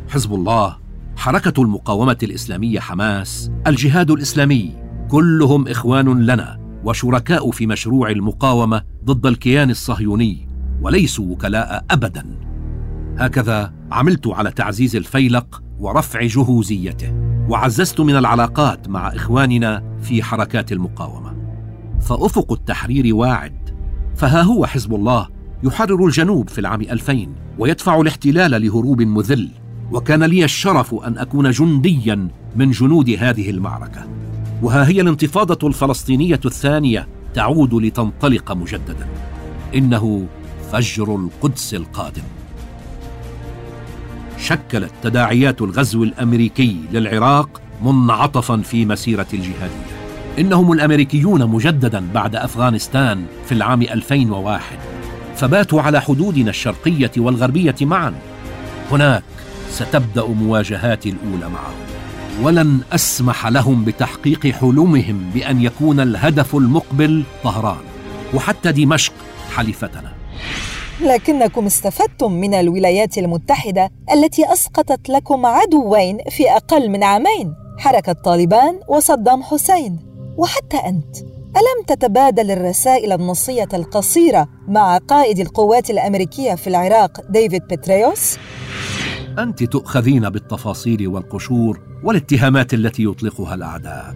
حزب 0.09 0.33
الله 0.33 0.77
حركة 1.15 1.61
المقاومة 1.61 2.17
الإسلامية 2.23 2.79
حماس 2.79 3.51
الجهاد 3.67 4.11
الإسلامي 4.11 4.71
كلهم 5.09 5.67
إخوان 5.67 6.25
لنا 6.25 6.59
وشركاء 6.83 7.51
في 7.51 7.67
مشروع 7.67 8.09
المقاومة 8.09 8.81
ضد 9.05 9.25
الكيان 9.25 9.69
الصهيوني 9.69 10.47
وليسوا 10.81 11.31
وكلاء 11.31 11.85
ابدا. 11.91 12.25
هكذا 13.17 13.73
عملت 13.91 14.27
على 14.27 14.51
تعزيز 14.51 14.95
الفيلق 14.95 15.64
ورفع 15.79 16.25
جهوزيته. 16.25 17.13
وعززت 17.49 17.99
من 17.99 18.15
العلاقات 18.15 18.89
مع 18.89 19.07
إخواننا 19.07 19.83
في 20.01 20.23
حركات 20.23 20.71
المقاومة. 20.71 21.35
فأفق 22.01 22.51
التحرير 22.51 23.15
واعد. 23.15 23.69
فها 24.15 24.41
هو 24.41 24.65
حزب 24.65 24.95
الله 24.95 25.27
يحرر 25.63 26.05
الجنوب 26.05 26.49
في 26.49 26.59
العام 26.59 26.81
2000 26.81 27.35
ويدفع 27.59 28.01
الاحتلال 28.01 28.61
لهروب 28.61 29.01
مذل. 29.01 29.49
وكان 29.91 30.23
لي 30.23 30.43
الشرف 30.43 30.93
أن 30.93 31.17
أكون 31.17 31.51
جنديا 31.51 32.27
من 32.55 32.71
جنود 32.71 33.09
هذه 33.09 33.49
المعركة. 33.49 34.07
وها 34.61 34.87
هي 34.87 35.01
الانتفاضة 35.01 35.67
الفلسطينية 35.67 36.39
الثانية 36.45 37.07
تعود 37.33 37.73
لتنطلق 37.73 38.51
مجددا. 38.51 39.07
إنه 39.75 40.27
فجر 40.71 41.15
القدس 41.15 41.73
القادم. 41.73 42.23
شكلت 44.39 44.91
تداعيات 45.03 45.61
الغزو 45.61 46.03
الأمريكي 46.03 46.77
للعراق 46.91 47.61
منعطفا 47.83 48.57
في 48.57 48.85
مسيرة 48.85 49.27
الجهاديه 49.33 49.95
إنهم 50.39 50.71
الأمريكيون 50.71 51.45
مجددا 51.45 52.07
بعد 52.13 52.35
أفغانستان 52.35 53.25
في 53.45 53.51
العام 53.51 53.81
2001 53.81 54.77
فباتوا 55.35 55.81
على 55.81 56.01
حدودنا 56.01 56.49
الشرقية 56.49 57.11
والغربية 57.17 57.75
معا. 57.81 58.13
هناك 58.91 59.23
ستبدأ 59.69 60.25
مواجهاتي 60.25 61.09
الأولى 61.09 61.49
معهم. 61.49 61.75
ولن 62.41 62.79
أسمح 62.93 63.47
لهم 63.47 63.85
بتحقيق 63.85 64.47
حلمهم 64.47 65.29
بأن 65.33 65.61
يكون 65.61 65.99
الهدف 65.99 66.55
المقبل 66.55 67.23
طهران. 67.43 67.83
وحتى 68.33 68.71
دمشق 68.71 69.13
حليفتنا 69.55 70.11
لكنكم 71.01 71.65
استفدتم 71.65 72.31
من 72.31 72.53
الولايات 72.53 73.17
المتحدة 73.17 73.89
التي 74.13 74.53
أسقطت 74.53 75.09
لكم 75.09 75.45
عدوين 75.45 76.17
في 76.29 76.51
أقل 76.51 76.89
من 76.89 77.03
عامين 77.03 77.53
حركة 77.79 78.13
طالبان 78.13 78.79
وصدام 78.87 79.43
حسين. 79.43 79.99
وحتى 80.37 80.77
أنت 80.77 81.17
ألم 81.55 81.85
تتبادل 81.87 82.51
الرسائل 82.51 83.11
النصية 83.11 83.67
القصيرة 83.73 84.47
مع 84.67 84.97
قائد 84.97 85.39
القوات 85.39 85.89
الأمريكية 85.89 86.55
في 86.55 86.67
العراق 86.67 87.21
ديفيد 87.29 87.61
بتريوس 87.63 88.37
أنت 89.39 89.63
تؤخذين 89.63 90.29
بالتفاصيل 90.29 91.07
والقشور 91.07 91.81
والاتهامات 92.03 92.73
التي 92.73 93.03
يطلقها 93.03 93.55
الأعداء. 93.55 94.15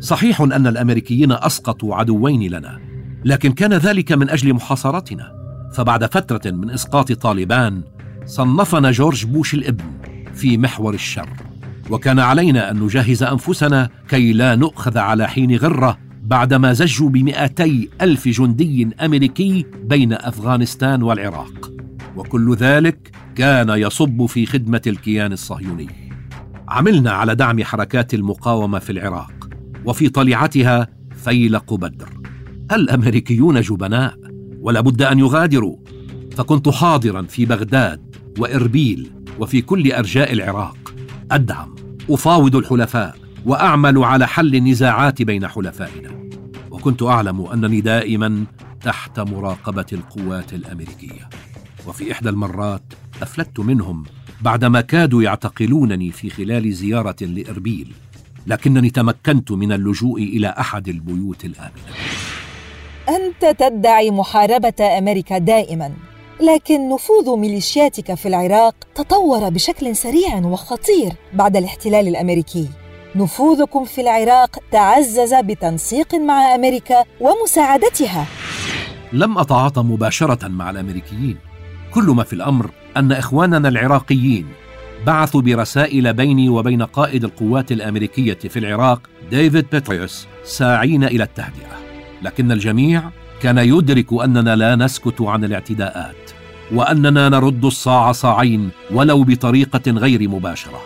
صحيح 0.00 0.40
أن 0.40 0.66
الأمريكيين 0.66 1.32
أسقطوا 1.32 1.94
عدوين 1.94 2.50
لنا 2.50 2.80
لكن 3.24 3.52
كان 3.52 3.72
ذلك 3.72 4.12
من 4.12 4.30
أجل 4.30 4.54
محاصرتنا. 4.54 5.41
فبعد 5.72 6.04
فترة 6.04 6.50
من 6.50 6.70
إسقاط 6.70 7.12
طالبان 7.12 7.82
صنفنا 8.26 8.90
جورج 8.90 9.24
بوش 9.26 9.54
الابن 9.54 9.84
في 10.34 10.58
محور 10.58 10.94
الشر. 10.94 11.28
وكان 11.90 12.18
علينا 12.18 12.70
أن 12.70 12.80
نجهز 12.80 13.22
أنفسنا 13.22 13.88
كي 14.08 14.32
لا 14.32 14.56
نؤخذ 14.56 14.98
على 14.98 15.28
حين 15.28 15.56
غرة 15.56 15.98
بعدما 16.22 16.72
زجوا 16.72 17.08
بمئتي 17.08 17.88
ألف 18.00 18.28
جندي 18.28 18.88
أمريكي 19.00 19.66
بين 19.84 20.12
أفغانستان 20.12 21.02
والعراق. 21.02 21.70
وكل 22.16 22.54
ذلك 22.54 23.10
كان 23.34 23.68
يصب 23.68 24.26
في 24.26 24.46
خدمة 24.46 24.82
الكيان 24.86 25.32
الصهيوني. 25.32 25.88
عملنا 26.68 27.10
على 27.10 27.34
دعم 27.34 27.64
حركات 27.64 28.14
المقاومة 28.14 28.78
في 28.78 28.92
العراق 28.92 29.50
وفي 29.84 30.08
طليعتها 30.08 30.88
فيلق 31.24 31.74
بدر. 31.74 32.08
الأمريكيون 32.72 33.60
جبناء. 33.60 34.21
ولا 34.62 34.80
بد 34.80 35.02
أن 35.02 35.18
يغادروا. 35.18 35.76
فكنت 36.36 36.68
حاضرا 36.68 37.22
في 37.22 37.44
بغداد 37.44 38.16
وإربيل 38.38 39.10
وفي 39.38 39.62
كل 39.62 39.92
أرجاء 39.92 40.32
العراق. 40.32 40.94
أدعم 41.30 41.74
أفاوض 42.10 42.56
الحلفاء 42.56 43.16
وأعمل 43.46 43.98
على 43.98 44.28
حل 44.28 44.54
النزاعات 44.54 45.22
بين 45.22 45.48
حلفائنا. 45.48 46.28
وكنت 46.70 47.02
أعلم 47.02 47.40
أنني 47.40 47.80
دائما 47.80 48.44
تحت 48.82 49.20
مراقبة 49.20 49.86
القوات 49.92 50.52
الأمريكية. 50.52 51.28
وفي 51.86 52.12
إحدى 52.12 52.28
المرات 52.28 52.82
افلتت 53.22 53.60
منهم 53.60 54.04
بعدما 54.42 54.80
كادوا 54.80 55.22
يعتقلونني 55.22 56.10
في 56.10 56.30
خلال 56.30 56.72
زيارة 56.72 57.16
لإربيل 57.20 57.92
لكنني 58.46 58.90
تمكنت 58.90 59.52
من 59.52 59.72
اللجوء 59.72 60.22
إلى 60.22 60.48
أحد 60.48 60.88
البيوت 60.88 61.44
الآمنة. 61.44 61.92
أنت 63.12 63.56
تدعي 63.58 64.10
محاربة 64.10 64.98
أمريكا 64.98 65.38
دائما 65.38 65.92
لكن 66.40 66.88
نفوذ 66.88 67.36
ميليشياتك 67.36 68.14
في 68.14 68.28
العراق 68.28 68.74
تطور 68.94 69.48
بشكل 69.48 69.96
سريع 69.96 70.36
وخطير 70.36 71.12
بعد 71.32 71.56
الاحتلال 71.56 72.08
الأمريكي. 72.08 72.68
نفوذكم 73.16 73.84
في 73.84 74.00
العراق 74.00 74.58
تعزز 74.72 75.34
بتنسيق 75.34 76.14
مع 76.14 76.54
أمريكا 76.54 77.04
ومساعدتها. 77.20 78.26
لم 79.12 79.38
أتعاطى 79.38 79.82
مباشرة 79.82 80.48
مع 80.48 80.70
الأمريكيين. 80.70 81.36
كل 81.94 82.04
ما 82.04 82.24
في 82.24 82.32
الأمر 82.32 82.70
أن 82.96 83.12
إخواننا 83.12 83.68
العراقيين 83.68 84.46
بعثوا 85.06 85.40
برسائل 85.40 86.12
بيني 86.12 86.48
وبين 86.48 86.82
قائد 86.82 87.24
القوات 87.24 87.72
الأمريكية 87.72 88.34
في 88.34 88.58
العراق 88.58 89.00
ديفيد 89.30 89.66
بيتريوس 89.72 90.26
ساعين 90.44 91.04
إلى 91.04 91.24
التهدئة. 91.24 91.81
لكن 92.22 92.52
الجميع 92.52 93.02
كان 93.42 93.58
يدرك 93.58 94.06
أننا 94.24 94.56
لا 94.56 94.76
نسكت 94.76 95.20
عن 95.20 95.44
الاعتداءات 95.44 96.30
وأننا 96.72 97.28
نرد 97.28 97.64
الصاع 97.64 98.12
صاعين 98.12 98.70
ولو 98.90 99.24
بطريقة 99.24 99.90
غير 99.90 100.28
مباشرة. 100.28 100.80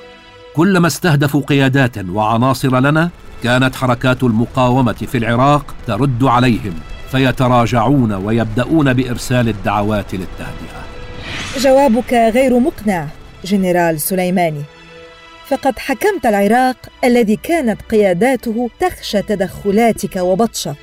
كلما 0.55 0.87
استهدفوا 0.87 1.43
قيادات 1.43 1.99
وعناصر 2.09 2.81
لنا 2.81 3.11
كانت 3.43 3.75
حركات 3.75 4.23
المقاومة 4.23 4.93
في 4.93 5.19
العراق 5.19 5.75
ترد 5.87 6.25
عليهم 6.25 6.75
فيتراجعون 7.11 8.13
ويبدأون 8.13 8.93
بإرسال 8.93 9.49
الدعوات 9.49 10.15
للتهدئة. 10.15 10.83
جوابك 11.59 12.13
غير 12.13 12.59
مقنع 12.59 13.07
جنرال 13.45 14.01
سليماني. 14.01 14.63
فقد 15.49 15.79
حكمت 15.79 16.27
العراق 16.27 16.77
الذي 17.05 17.37
كانت 17.37 17.83
قياداته 17.91 18.71
تخشى 18.81 19.23
تدخلاتك 19.23 20.17
وبطشك. 20.17 20.77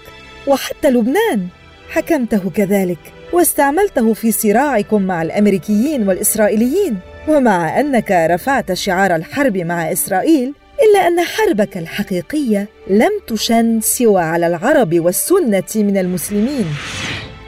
وحتى 0.48 0.90
لبنان. 0.90 1.48
حكمته 1.90 2.50
كذلك 2.50 3.00
واستعملته 3.34 4.14
في 4.14 4.32
صراعكم 4.32 5.02
مع 5.02 5.22
الأمريكيين 5.22 6.08
والإسرائيليين. 6.08 6.98
ومع 7.28 7.80
أنك 7.80 8.12
رفعت 8.12 8.74
شعار 8.74 9.16
الحرب 9.16 9.58
مع 9.58 9.92
إسرائيل 9.92 10.54
إلا 10.84 11.08
أن 11.08 11.24
حربك 11.24 11.78
الحقيقية 11.78 12.70
لم 12.90 13.12
تشن 13.28 13.80
سوى 13.82 14.22
على 14.22 14.48
العرب 14.48 15.00
والسنة 15.00 15.64
من 15.76 15.98
المسلمين. 15.98 16.66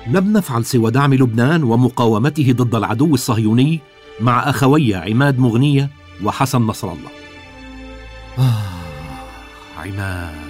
لم 0.07 0.37
نفعل 0.37 0.65
سوى 0.65 0.91
دعم 0.91 1.13
لبنان 1.13 1.63
ومقاومته 1.63 2.53
ضد 2.57 2.75
العدو 2.75 3.13
الصهيوني 3.13 3.79
مع 4.19 4.49
أخوي 4.49 4.95
عماد 4.95 5.39
مغنية 5.39 5.89
وحسن 6.23 6.61
نصر 6.61 6.87
الله. 6.87 7.11
آه 8.39 9.81
عماد. 9.81 10.44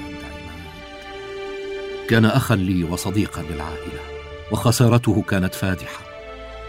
كان 2.09 2.25
أخا 2.25 2.55
لي 2.55 2.83
وصديقا 2.83 3.41
للعائلة 3.41 3.99
وخسارته 4.51 5.23
كانت 5.29 5.55
فادحة. 5.55 6.05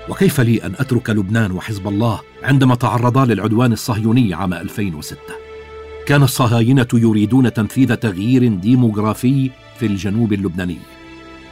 وكيف 0.08 0.40
لي 0.40 0.64
أن 0.64 0.74
أترك 0.78 1.10
لبنان 1.10 1.52
وحزب 1.52 1.88
الله 1.88 2.20
عندما 2.42 2.74
تعرضا 2.74 3.24
للعدوان 3.24 3.72
الصهيوني 3.72 4.34
عام 4.34 4.54
2006 4.54 5.16
كان 6.06 6.22
الصهاينة 6.22 6.88
يريدون 6.94 7.52
تنفيذ 7.52 7.94
تغيير 7.94 8.54
ديموغرافي 8.54 9.50
في 9.78 9.86
الجنوب 9.86 10.32
اللبناني. 10.32 10.78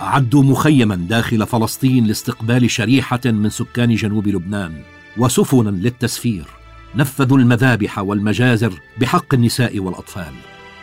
اعدوا 0.01 0.43
مخيما 0.43 0.95
داخل 0.95 1.47
فلسطين 1.47 2.05
لاستقبال 2.05 2.71
شريحة 2.71 3.21
من 3.25 3.51
سكان 3.51 3.95
جنوب 3.95 4.29
لبنان. 4.29 4.73
وسفنا 5.17 5.71
للتسفير. 5.71 6.45
نفذوا 6.97 7.39
المذابح 7.39 7.99
والمجازر 7.99 8.73
بحق 9.01 9.35
النساء 9.35 9.79
والأطفال. 9.79 10.33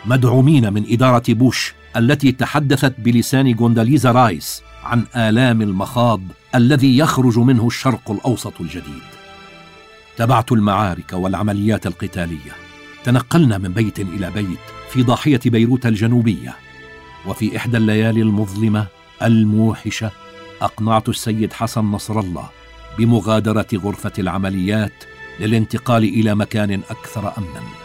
مدعومين 0.06 0.72
من 0.72 0.84
إدارة 0.88 1.22
بوش 1.28 1.74
التي 1.96 2.32
تحدثت 2.32 2.94
بلسان 2.98 3.52
كونداليزا 3.52 4.12
رايس 4.12 4.62
عن 4.84 5.04
آلام 5.16 5.62
المخاض 5.62 6.20
الذي 6.54 6.98
يخرج 6.98 7.38
منه 7.38 7.66
الشرق 7.66 8.10
الأوسط 8.10 8.60
الجديد. 8.60 9.02
تبعت 10.16 10.52
المعارك 10.52 11.12
والعمليات 11.12 11.86
القتالية. 11.86 12.52
تنقلنا 13.04 13.58
من 13.58 13.68
بيت 13.68 14.00
إلى 14.00 14.30
بيت 14.30 14.58
في 14.90 15.02
ضاحية 15.02 15.40
بيروت 15.46 15.86
الجنوبية. 15.86 16.56
وفي 17.26 17.56
إحدى 17.56 17.76
الليالي 17.76 18.22
المظلمة 18.22 18.86
الموحشة 19.22 20.10
أقنعت 20.62 21.08
السيد 21.08 21.52
حسن 21.52 21.84
نصر 21.84 22.20
الله 22.20 22.48
بمغادرة 22.98 23.66
غرفة 23.74 24.12
العمليات 24.18 25.04
للانتقال 25.40 26.04
إلى 26.04 26.34
مكان 26.34 26.80
أكثر 26.90 27.32
امنا. 27.38 27.81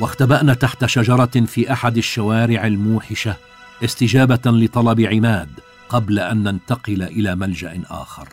واختبأنا 0.00 0.54
تحت 0.54 0.84
شجرة 0.84 1.46
في 1.46 1.72
أحد 1.72 1.96
الشوارع 1.96 2.66
الموحشة 2.66 3.36
استجابة 3.84 4.40
لطلب 4.46 5.00
عماد 5.00 5.48
قبل 5.88 6.18
أن 6.18 6.42
ننتقل 6.42 7.02
إلى 7.02 7.34
ملجأ 7.34 7.82
آخر. 7.90 8.28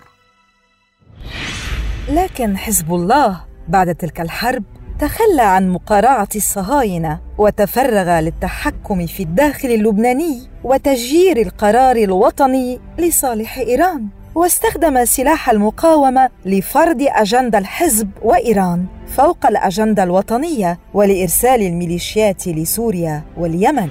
لكن 2.09 2.57
حزب 2.57 2.93
الله 2.93 3.41
بعد 3.67 3.95
تلك 3.95 4.21
الحرب 4.21 4.63
تخلى 4.99 5.41
عن 5.41 5.69
مقارعة 5.69 6.27
الصهاينة 6.35 7.21
وتفرغ 7.37 8.19
للتحكم 8.19 9.05
في 9.05 9.23
الداخل 9.23 9.69
اللبناني 9.69 10.49
وتشجير 10.63 11.41
القرار 11.41 11.95
الوطني 11.95 12.79
لصالح 12.99 13.57
إيران. 13.57 14.07
واستخدم 14.37 15.05
سلاح 15.05 15.49
المقاومة 15.49 16.29
لفرض 16.45 16.97
اجنده 17.01 17.57
الحزب 17.57 18.09
وإيران 18.21 18.85
فوق 19.07 19.45
الأجندة 19.45 20.03
الوطنية 20.03 20.79
ولإرسال 20.93 21.61
الميليشيات 21.61 22.47
لسوريا 22.47 23.23
واليمن. 23.37 23.89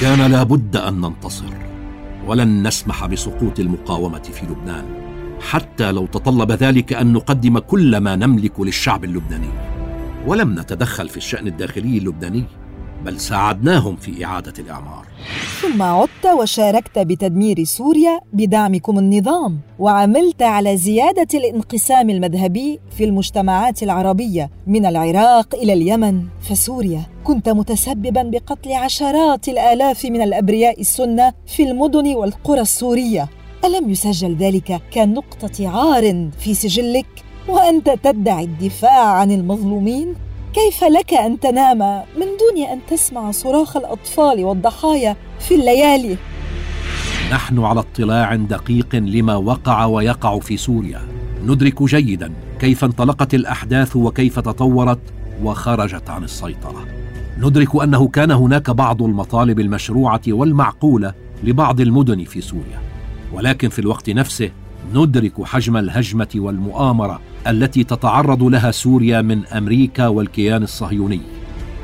كان 0.00 0.30
لابد 0.32 0.76
أن 0.76 1.00
ننتصر 1.00 1.54
ولن 2.26 2.66
نسمح 2.66 3.06
بسقوط 3.06 3.60
المقاومة 3.60 4.22
في 4.22 4.46
لبنان 4.46 4.84
حتى 5.40 5.92
لو 5.92 6.06
تطلب 6.06 6.52
ذلك 6.52 6.92
أن 6.92 7.12
نقدم 7.12 7.58
كل 7.58 7.96
ما 7.96 8.16
نملك 8.16 8.60
للشعب 8.60 9.04
اللبناني. 9.04 9.50
ولم 10.26 10.60
نتدخل 10.60 11.08
في 11.08 11.16
الشأن 11.16 11.46
الداخلي 11.46 11.98
اللبناني. 11.98 12.44
بل 13.04 13.20
ساعدناهم 13.20 13.96
في 13.96 14.24
إعادة 14.24 14.52
الإعمار. 14.58 15.06
ثم 15.62 15.82
عدت 15.82 16.26
وشاركت 16.38 16.98
بتدمير 16.98 17.64
سوريا 17.64 18.20
بدعمكم 18.32 18.98
النظام 18.98 19.58
وعملت 19.78 20.42
على 20.42 20.76
زيادة 20.76 21.38
الانقسام 21.38 22.10
المذهبي 22.10 22.80
في 22.96 23.04
المجتمعات 23.04 23.82
العربية 23.82 24.50
من 24.66 24.86
العراق 24.86 25.54
إلى 25.54 25.72
اليمن. 25.72 26.22
فسوريا 26.40 27.02
كنت 27.24 27.48
متسببا 27.48 28.22
بقتل 28.22 28.72
عشرات 28.72 29.48
الآلاف 29.48 30.04
من 30.04 30.22
الأبرياء 30.22 30.80
السنة 30.80 31.32
في 31.46 31.62
المدن 31.62 32.14
والقرى 32.14 32.60
السورية. 32.60 33.28
ألم 33.64 33.90
يسجل 33.90 34.36
ذلك 34.36 34.80
كنقطة 34.94 35.68
عار 35.68 36.30
في 36.38 36.54
سجلك؟ 36.54 37.06
وأنت 37.48 37.90
تدعي 38.02 38.44
الدفاع 38.44 39.06
عن 39.06 39.30
المظلومين؟ 39.30 40.14
كيف 40.54 40.84
لك 40.84 41.14
أن 41.14 41.40
تنام 41.40 41.78
من 42.16 42.26
دون 42.40 42.66
أن 42.72 42.78
تسمع 42.90 43.30
صراخ 43.30 43.76
الأطفال 43.76 44.44
والضحايا 44.44 45.16
في 45.40 45.54
الليالي؟ 45.54 46.16
نحن 47.32 47.58
على 47.64 47.80
اطلاع 47.80 48.34
دقيق 48.34 48.94
لما 48.94 49.36
وقع 49.36 49.84
ويقع 49.84 50.38
في 50.38 50.56
سوريا. 50.56 51.00
ندرك 51.46 51.82
جيدا 51.82 52.32
كيف 52.60 52.84
انطلقت 52.84 53.34
الأحداث 53.34 53.96
وكيف 53.96 54.38
تطورت 54.38 55.00
وخرجت 55.42 56.10
عن 56.10 56.24
السيطرة. 56.24 56.86
ندرك 57.38 57.82
أنه 57.82 58.08
كان 58.08 58.30
هناك 58.30 58.70
بعض 58.70 59.02
المطالب 59.02 59.60
المشروعة 59.60 60.22
والمعقولة 60.28 61.14
لبعض 61.44 61.80
المدن 61.80 62.24
في 62.24 62.40
سوريا. 62.40 62.80
ولكن 63.32 63.68
في 63.68 63.78
الوقت 63.78 64.10
نفسه 64.10 64.50
ندرك 64.94 65.44
حجم 65.44 65.76
الهجمة 65.76 66.28
والمؤامرة 66.34 67.20
التي 67.46 67.84
تتعرض 67.84 68.42
لها 68.42 68.70
سوريا 68.70 69.22
من 69.22 69.46
أمريكا 69.46 70.06
والكيان 70.06 70.62
الصهيوني. 70.62 71.20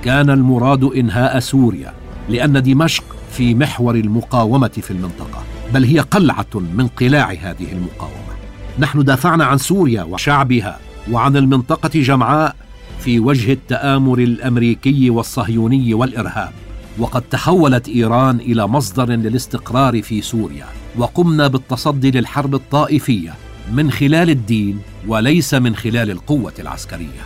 كان 0.04 0.30
المراد 0.30 0.84
إنهاء 0.84 1.38
سوريا 1.38 1.94
لأن 2.28 2.62
دمشق 2.62 3.04
في 3.30 3.54
محور 3.54 3.94
المقاومة 3.94 4.68
في 4.68 4.90
المنطقة 4.90 5.42
بل 5.74 5.84
هي 5.84 5.98
قلعة 5.98 6.46
من 6.54 6.86
قلاع 6.86 7.30
هذه 7.30 7.72
المقاومة. 7.72 8.36
نحن 8.78 9.04
دافعنا 9.04 9.44
عن 9.44 9.58
سوريا 9.58 10.02
وشعبها 10.02 10.78
وعن 11.10 11.36
المنطقة 11.36 11.90
جمعاء 11.94 12.56
في 13.00 13.20
وجه 13.20 13.52
التآمر 13.52 14.18
الأمريكي 14.18 15.10
والصهيوني 15.10 15.94
والإرهاب. 15.94 16.52
وقد 16.98 17.22
تحولت 17.22 17.88
إيران 17.88 18.36
إلى 18.36 18.66
مصدر 18.66 19.10
للاستقرار 19.10 20.02
في 20.02 20.22
سوريا 20.22 20.66
وقمنا 20.98 21.46
بالتصدي 21.46 22.10
للحرب 22.10 22.54
الطائفية 22.54 23.34
من 23.72 23.90
خلال 23.90 24.30
الدين 24.30 24.80
وليس 25.06 25.54
من 25.54 25.76
خلال 25.76 26.10
القوة 26.10 26.52
العسكرية. 26.58 27.22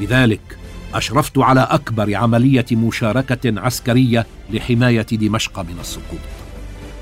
لذلك 0.00 0.40
أشرفت 0.94 1.38
على 1.38 1.60
أكبر 1.60 2.14
عملية 2.14 2.66
مشاركة 2.72 3.60
عسكرية 3.60 4.26
لحماية 4.50 5.06
دمشق 5.12 5.60
من 5.60 5.76
السقوط. 5.80 6.20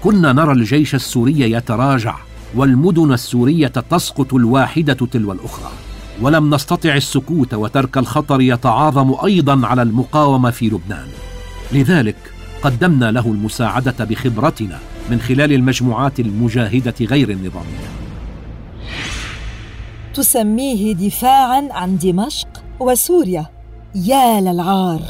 كنا 0.03 0.33
نرى 0.33 0.53
الجيش 0.53 0.95
السوري 0.95 1.41
يتراجع 1.41 2.17
والمدن 2.55 3.13
السورية 3.13 3.67
تسقط 3.67 4.35
الواحدة 4.35 5.07
تلو 5.13 5.33
الأخرى 5.33 5.71
ولم 6.21 6.55
نستطع 6.55 6.95
السكوت 6.95 7.55
وترك 7.55 7.99
الخطر 7.99 8.41
يتعاظم 8.41 9.15
أيضا 9.25 9.67
على 9.67 9.83
المقاومة 9.83 10.51
في 10.51 10.67
لبنان. 10.67 11.09
لذلك 11.73 12.17
قدمنا 12.63 13.11
له 13.11 13.27
المساعدة 13.27 14.05
بخبرتنا 14.05 14.79
من 15.11 15.21
خلال 15.21 15.53
المجموعات 15.53 16.21
المجاهدة 16.21 16.95
غير 17.01 17.31
النظامية. 17.31 18.00
تسميه 20.21 20.93
دفاعا 20.93 21.69
عن 21.71 21.99
دمشق 21.99 22.49
وسوريا. 22.81 23.47
يا 23.95 24.41
للعار 24.41 25.01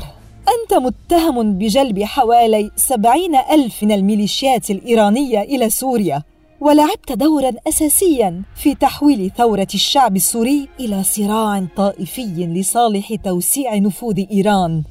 أنت 0.49 0.75
متهم 0.75 1.59
بجلب 1.59 2.03
حوالي 2.03 2.71
سبعين 2.77 3.35
ألف 3.37 3.83
من 3.83 3.93
الميليشيات 3.93 4.71
الإيرانية 4.71 5.43
إلى 5.43 5.71
سوريا 5.71 6.23
ولعبت 6.61 7.13
دورا 7.13 7.53
أساسيا 7.69 8.43
في 8.57 8.75
تحويل 8.75 9.31
ثورة 9.37 9.69
الشعب 9.75 10.17
السوري 10.17 10.69
إلى 10.81 11.03
صراع 11.03 11.67
طائفي 11.77 12.47
لصالح 12.47 13.15
توسيع 13.15 13.75
نفوذ 13.75 14.25
إيران. 14.31 14.83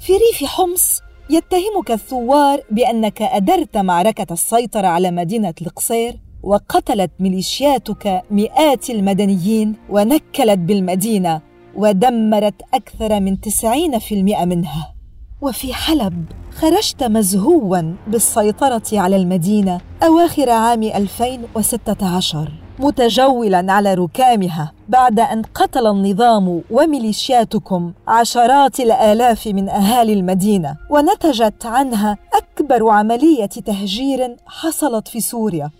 في 0.00 0.12
ريف 0.12 0.50
حمص 0.50 1.00
يتهمك 1.30 1.90
الثوار 1.90 2.60
بأنك 2.70 3.22
أدرت 3.22 3.76
معركة 3.76 4.32
السيطرة 4.32 4.86
على 4.86 5.10
مدينة 5.10 5.54
القصير 5.62 6.25
وقتلت 6.42 7.10
ميليشياتك 7.20 8.22
مئات 8.30 8.90
المدنيين 8.90 9.76
ونكلت 9.90 10.58
بالمدينة 10.58 11.40
ودمرت 11.76 12.54
أكثر 12.74 13.20
من 13.20 13.36
90% 13.40 14.44
منها. 14.44 14.92
وفي 15.40 15.74
حلب 15.74 16.24
خرجت 16.56 17.02
مزهوا 17.04 17.82
بالسيطرة 18.06 18.82
على 18.92 19.16
المدينة 19.16 19.80
أواخر 20.02 20.50
عام 20.50 20.82
2016 20.82 22.52
متجولا 22.78 23.72
على 23.72 23.94
ركامها 23.94 24.72
بعد 24.88 25.20
أن 25.20 25.42
قتل 25.42 25.86
النظام 25.86 26.62
وميليشياتكم 26.70 27.92
عشرات 28.08 28.80
الآلاف 28.80 29.46
من 29.46 29.68
أهالي 29.68 30.12
المدينة 30.12 30.76
ونتجت 30.90 31.66
عنها 31.66 32.16
أكبر 32.34 32.88
عملية 32.88 33.46
تهجير 33.46 34.36
حصلت 34.46 35.08
في 35.08 35.20
سوريا. 35.20 35.70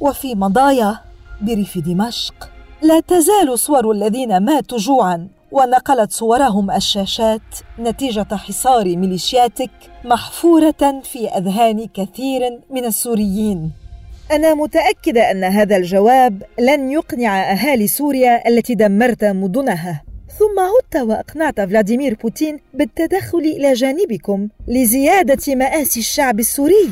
وفي 0.00 0.34
مضايا 0.34 0.98
بريف 1.40 1.78
دمشق 1.78 2.50
لا 2.82 3.00
تزال 3.00 3.58
صور 3.58 3.90
الذين 3.90 4.36
ماتوا 4.44 4.78
جوعا 4.78 5.28
ونقلت 5.52 6.12
صورهم 6.12 6.70
الشاشات 6.70 7.40
نتيجة 7.78 8.26
حصار 8.36 8.96
ميليشياتك 8.96 9.70
محفورة 10.04 11.00
في 11.02 11.28
أذهان 11.28 11.86
كثير 11.94 12.60
من 12.70 12.84
السوريين. 12.84 13.72
أنا 14.32 14.54
متأكدة 14.54 15.30
أن 15.30 15.44
هذا 15.44 15.76
الجواب 15.76 16.42
لن 16.58 16.90
يقنع 16.90 17.52
أهالي 17.52 17.86
سوريا 17.86 18.48
التي 18.48 18.74
دمرت 18.74 19.24
مدنها. 19.24 20.02
ثم 20.38 20.60
عدت 20.60 21.08
وأقنعت 21.08 21.60
فلاديمير 21.60 22.14
بوتين 22.22 22.58
بالتدخل 22.74 23.38
إلى 23.38 23.72
جانبكم 23.72 24.48
لزيادة 24.68 25.54
مآسي 25.54 26.00
الشعب 26.00 26.40
السوري. 26.40 26.90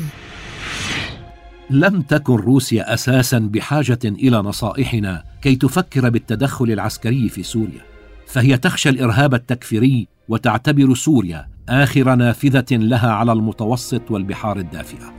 لم 1.69 2.01
تكن 2.01 2.35
روسيا 2.35 2.93
أساسا 2.93 3.39
بحاجة 3.39 3.99
إلى 4.05 4.37
نصائحنا 4.37 5.23
كي 5.41 5.55
تفكر 5.55 6.09
بالتدخل 6.09 6.71
العسكري 6.71 7.29
في 7.29 7.43
سوريا. 7.43 7.81
فهي 8.27 8.57
تخشى 8.57 8.89
الإرهاب 8.89 9.33
التكفيري 9.33 10.07
وتعتبر 10.27 10.95
سوريا 10.95 11.47
آخر 11.69 12.15
نافذة 12.15 12.65
لها 12.71 13.11
على 13.11 13.31
المتوسط 13.31 14.11
والبحار 14.11 14.57
الدافئة. 14.57 15.13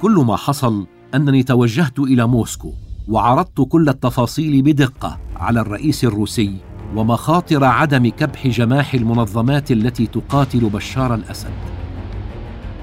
كل 0.00 0.12
ما 0.12 0.36
حصل 0.36 0.86
أنني 1.14 1.42
توجهت 1.42 1.98
إلى 1.98 2.26
موسكو 2.26 2.72
وعرضت 3.08 3.60
كل 3.60 3.88
التفاصيل 3.88 4.62
بدقة 4.62 5.20
على 5.36 5.60
الرئيس 5.60 6.04
الروسي 6.04 6.56
ومخاطر 6.96 7.64
عدم 7.64 8.08
كبح 8.08 8.46
جماح 8.46 8.94
المنظمات 8.94 9.70
التي 9.72 10.06
تقاتل 10.06 10.60
بشار 10.60 11.14
الأسد. 11.14 11.81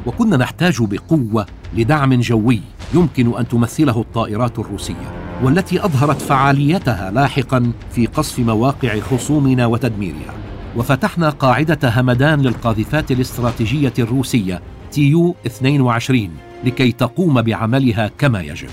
وكنا 0.05 0.37
نحتاج 0.37 0.77
بقوة 0.81 1.45
لدعم 1.73 2.13
جوي 2.13 2.61
يمكن 2.93 3.37
أن 3.37 3.47
تمثله 3.47 4.01
الطائرات 4.01 4.59
الروسية 4.59 5.29
والتي 5.43 5.85
أظهرت 5.85 6.21
فعاليتها 6.21 7.11
لاحقا 7.11 7.71
في 7.91 8.05
قصف 8.05 8.39
مواقع 8.39 8.99
خصومنا 8.99 9.65
وتدميرها. 9.65 10.33
وفتحنا 10.75 11.29
قاعدة 11.29 11.79
همدان 11.83 12.41
للقاذفات 12.41 13.11
الاستراتيجية 13.11 13.93
الروسية 13.99 14.61
تيو 14.91 15.35
22 15.45 16.29
لكي 16.63 16.91
تقوم 16.91 17.41
بعملها 17.41 18.11
كما 18.17 18.41
يجب. 18.41 18.69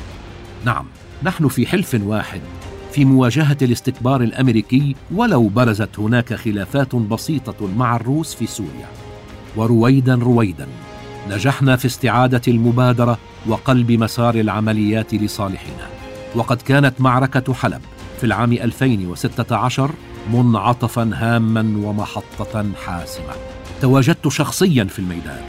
نعم 0.65 0.85
نحن 1.23 1.49
في 1.49 1.67
حلف 1.67 1.97
واحد 2.05 2.41
في 2.93 3.05
مواجهة 3.05 3.57
الاستكبار 3.63 4.23
الأمريكي 4.23 4.97
ولو 5.15 5.49
برزت 5.49 5.99
هناك 5.99 6.35
خلافات 6.35 6.95
بسيطة 6.95 7.69
مع 7.77 7.97
الروس 7.97 8.35
في 8.35 8.47
سوريا. 8.47 8.89
ورويدا 9.57 10.15
رويدا. 10.15 10.67
نجحنا 11.31 11.77
في 11.77 11.87
استعادة 11.87 12.43
المبادرة 12.49 13.19
وقلب 13.47 13.93
مسار 13.93 14.35
العمليات 14.35 15.15
لصالحنا. 15.15 15.89
وقد 16.35 16.63
كانت 16.63 17.01
معركة 17.01 17.55
حلب 17.55 17.81
في 18.21 18.25
العام 18.25 18.53
2016 18.53 19.91
منعطفا 20.33 21.11
هاما 21.15 21.87
ومحطة 21.89 22.65
حاسمة. 22.87 23.33
تواجدت 23.81 24.29
شخصيا 24.29 24.85
في 24.85 24.99
الميدان 24.99 25.43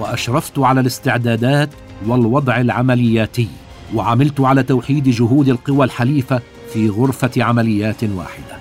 وأشرفت 0.00 0.58
على 0.58 0.80
الاستعدادات 0.80 1.70
والوضع 2.06 2.60
العملياتي 2.60 3.48
وعملت 3.94 4.40
على 4.40 4.62
توحيد 4.62 5.08
جهود 5.08 5.48
القوى 5.48 5.84
الحليفة 5.84 6.40
في 6.72 6.88
غرفة 6.88 7.30
عمليات 7.42 8.04
واحدة. 8.04 8.56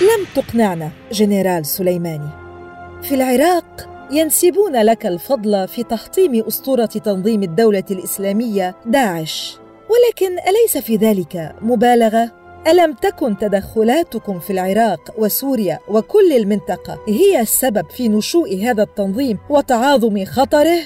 لم 0.00 0.26
تقنعنا 0.34 0.90
جنرال 1.12 1.66
سليماني. 1.66 2.28
في 3.02 3.14
العراق 3.14 3.91
ينسبون 4.12 4.76
لك 4.76 5.06
الفضل 5.06 5.68
في 5.68 5.82
تحطيم 5.82 6.44
أسطورة 6.48 6.84
تنظيم 6.84 7.42
الدولة 7.42 7.84
الإسلامية 7.90 8.76
داعش. 8.86 9.58
ولكن 9.90 10.32
أليس 10.48 10.78
في 10.78 10.96
ذلك 10.96 11.54
مبالغة؟ 11.60 12.32
ألم 12.66 12.92
تكن 12.92 13.38
تدخلاتكم 13.38 14.38
في 14.38 14.52
العراق 14.52 15.14
وسوريا 15.18 15.78
وكل 15.88 16.32
المنطقة 16.32 16.98
هي 17.08 17.40
السبب 17.40 17.90
في 17.90 18.08
نشوء 18.08 18.64
هذا 18.64 18.82
التنظيم 18.82 19.38
وتعاظم 19.50 20.24
خطره؟ 20.24 20.78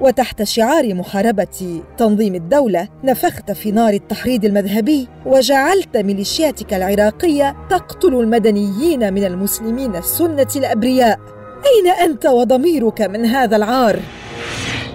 وتحت 0.00 0.42
شعار 0.42 0.94
محاربة 0.94 1.82
تنظيم 1.98 2.34
الدولة 2.34 2.88
نفخت 3.04 3.50
في 3.50 3.70
نار 3.70 3.92
التحريض 3.92 4.44
المذهبي 4.44 5.08
وجعلت 5.26 5.96
ميليشياتك 5.96 6.74
العراقية 6.74 7.56
تقتل 7.70 8.14
المدنيين 8.14 9.14
من 9.14 9.24
المسلمين 9.24 9.96
السنة 9.96 10.48
الأبرياء. 10.56 11.35
أين 11.66 12.10
أنت 12.10 12.26
وضميرك 12.26 13.00
من 13.00 13.24
هذا 13.24 13.56
العار؟ 13.56 14.00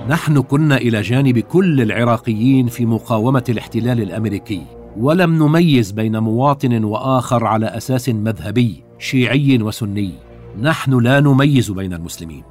نحن 0.09 0.41
كنا 0.41 0.77
إلى 0.77 1.01
جانب 1.01 1.39
كل 1.39 1.81
العراقيين 1.81 2.67
في 2.67 2.85
مقاومة 2.85 3.43
الاحتلال 3.49 4.01
الأمريكي 4.01 4.61
ولم 4.97 5.43
نميز 5.43 5.91
بين 5.91 6.19
مواطن 6.19 6.83
وآخر 6.83 7.45
على 7.45 7.65
أساس 7.65 8.09
مذهبي 8.09 8.83
شيعي 8.99 9.57
وسني. 9.61 10.11
نحن 10.61 10.99
لا 10.99 11.19
نميز 11.19 11.71
بين 11.71 11.93
المسلمين. 11.93 12.43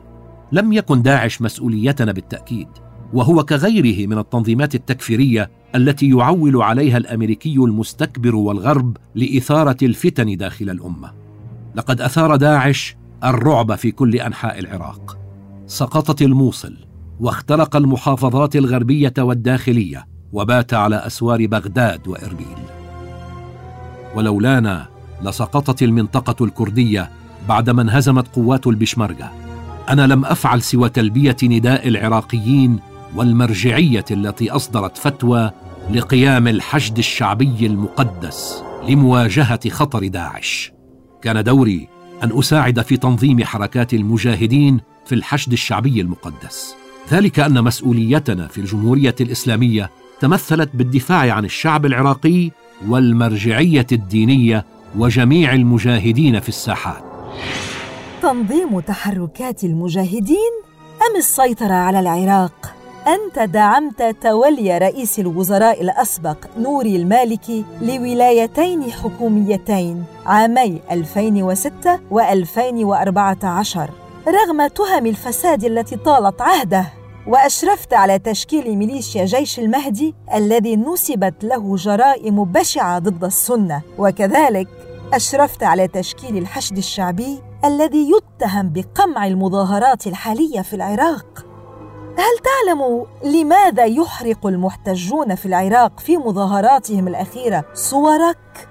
لم 0.52 0.72
يكن 0.72 1.02
داعش 1.02 1.42
مسؤوليتنا 1.42 2.12
بالتأكيد 2.12 2.68
وهو 3.12 3.44
كغيره 3.44 4.06
من 4.06 4.18
التنظيمات 4.18 4.74
التكفيرية 4.74 5.50
التي 5.74 6.10
يعول 6.10 6.62
عليها 6.62 6.96
الأمريكي 6.96 7.54
المستكبر 7.54 8.34
والغرب 8.34 8.96
لإثارة 9.14 9.76
الفتن 9.82 10.36
داخل 10.36 10.70
الأمة. 10.70 11.12
لقد 11.74 12.00
أثار 12.00 12.36
داعش 12.36 12.96
الرعب 13.24 13.74
في 13.74 13.90
كل 13.90 14.16
أنحاء 14.16 14.58
العراق. 14.58 15.18
سقطت 15.66 16.22
الموصل 16.22 16.76
واخترق 17.20 17.76
المحافظات 17.76 18.56
الغربية 18.56 19.12
والداخلية 19.18 20.06
وبات 20.32 20.74
على 20.74 20.96
أسوار 20.96 21.46
بغداد 21.46 22.08
وإربيل. 22.08 22.58
ولولانا 24.16 24.88
لسقطت 25.22 25.82
المنطقة 25.82 26.44
الكردية 26.44 27.10
بعدما 27.48 27.82
انهزمت 27.82 28.28
قوات 28.28 28.66
البشمركه 28.66 29.30
أنا 29.88 30.06
لم 30.06 30.24
أفعل 30.24 30.62
سوى 30.62 30.88
تلبية 30.88 31.36
نداء 31.42 31.88
العراقيين 31.88 32.78
والمرجعية 33.16 34.04
التي 34.10 34.50
أصدرت 34.50 34.98
فتوى 34.98 35.50
لقيام 35.90 36.48
الحشد 36.48 36.98
الشعبي 36.98 37.66
المقدس 37.66 38.62
لمواجهة 38.88 39.70
خطر 39.70 40.08
داعش. 40.08 40.72
كان 41.22 41.44
دوري 41.44 41.88
أن 42.22 42.38
أساعد 42.38 42.82
في 42.82 42.96
تنظيم 42.96 43.44
حركات 43.44 43.94
المجاهدين 43.94 44.80
في 45.06 45.14
الحشد 45.14 45.52
الشعبي 45.52 46.00
المقدس. 46.00 46.74
ذلك 47.10 47.40
أن 47.40 47.64
مسؤوليتنا 47.64 48.46
في 48.46 48.58
الجمهورية 48.58 49.14
الإسلامية 49.20 49.90
تمثلت 50.20 50.70
بالدفاع 50.74 51.32
عن 51.32 51.44
الشعب 51.44 51.86
العراقي 51.86 52.50
والمرجعية 52.88 53.86
الدينية 53.92 54.64
وجميع 54.98 55.52
المجاهدين 55.52 56.40
في 56.40 56.48
الساحات. 56.48 57.04
تنظيم 58.22 58.80
تحركات 58.80 59.64
المجاهدين 59.64 60.52
أم 61.10 61.16
السيطرة 61.16 61.74
على 61.74 62.00
العراق؟ 62.00 62.79
أنت 63.06 63.38
دعمت 63.38 64.02
تولي 64.02 64.78
رئيس 64.78 65.18
الوزراء 65.18 65.82
الأسبق 65.82 66.36
نوري 66.58 66.96
المالكي 66.96 67.64
لولايتين 67.82 68.92
حكوميتين 68.92 70.04
عامي 70.26 70.80
2006 70.90 72.00
و2014 72.10 73.78
رغم 74.28 74.66
تهم 74.66 75.06
الفساد 75.06 75.64
التي 75.64 75.96
طالت 75.96 76.40
عهده 76.40 76.86
وأشرفت 77.26 77.94
على 77.94 78.18
تشكيل 78.18 78.76
ميليشيا 78.76 79.24
جيش 79.24 79.58
المهدي 79.58 80.14
الذي 80.34 80.76
نسبت 80.76 81.44
له 81.44 81.76
جرائم 81.76 82.44
بشعة 82.44 82.98
ضد 82.98 83.24
السنة. 83.24 83.82
وكذلك 83.98 84.68
أشرفت 85.12 85.62
على 85.62 85.88
تشكيل 85.88 86.36
الحشد 86.36 86.76
الشعبي 86.76 87.38
الذي 87.64 88.10
يتهم 88.10 88.72
بقمع 88.72 89.26
المظاهرات 89.26 90.06
الحالية 90.06 90.60
في 90.60 90.76
العراق. 90.76 91.49
هل 92.16 92.38
تعلم 92.44 93.06
لماذا 93.24 93.84
يحرق 93.84 94.46
المحتجون 94.46 95.34
في 95.34 95.46
العراق 95.46 96.00
في 96.00 96.16
مظاهراتهم 96.16 97.08
الأخيرة؟ 97.08 97.64
صورك 97.74 98.68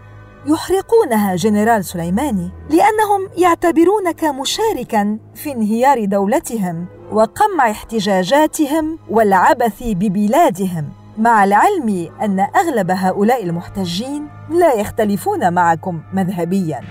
يحرقونها 0.47 1.35
جنرال 1.35 1.85
سليماني 1.85 2.51
لأنهم 2.69 3.29
يعتبرونك 3.37 4.23
مشاركا 4.23 5.17
في 5.35 5.51
انهيار 5.51 6.05
دولتهم 6.05 6.85
وقمع 7.11 7.71
احتجاجاتهم 7.71 8.99
والعبث 9.09 9.83
ببلادهم. 9.83 10.89
مع 11.17 11.43
العلم 11.43 12.09
أن 12.21 12.39
أغلب 12.39 12.91
هؤلاء 12.91 13.43
المحتجين 13.43 14.27
لا 14.49 14.73
يختلفون 14.73 15.53
معكم 15.53 16.01
مذهبيا. 16.13 16.81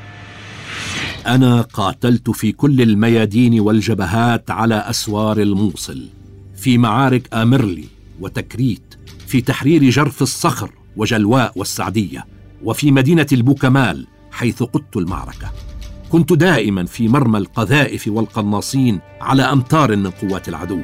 أنا 1.27 1.63
قاتلت 1.63 2.31
في 2.31 2.53
كل 2.53 2.81
الميادين 2.83 3.61
والجبهات 3.61 4.51
على 4.51 4.75
أسوار 4.75 5.37
الموصل. 5.37 6.18
في 6.59 6.79
معارك 6.79 7.35
آمرلي 7.35 7.85
وتكريت 8.21 8.95
في 9.27 9.41
تحرير 9.41 9.91
جرف 9.91 10.23
الصخر 10.23 10.71
وجلواء 10.97 11.53
والسعدية 11.57 12.27
وفي 12.65 12.91
مدينة 12.91 13.27
البوكمال 13.33 14.07
حيث 14.33 14.63
قدت 14.63 14.97
المعركة. 14.97 15.53
كنت 16.11 16.33
دائما 16.33 16.87
في 16.87 17.09
مرمى 17.09 17.39
القذائف 17.39 18.09
والقناصين 18.09 19.01
على 19.21 19.43
أمتار 19.43 19.97
من 19.97 20.11
قوات 20.11 20.49
العدو. 20.49 20.81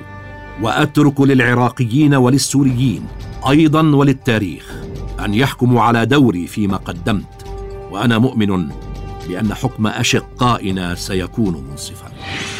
وأترك 0.63 1.21
للعراقيين 1.21 2.15
وللسوريين 2.15 3.07
أيضا 3.49 3.83
وللتاريخ 3.83 4.85
أن 5.25 5.35
يحكموا 5.35 5.83
على 5.83 6.07
دوري 6.07 6.47
فيما 6.47 6.77
قدمت. 6.77 7.47
وأنا 7.91 8.19
مؤمن 8.19 8.69
بأن 9.29 9.55
حكم 9.55 9.87
أشقائنا 9.87 10.95
سيكون 10.95 11.65
منصفا. 11.71 12.13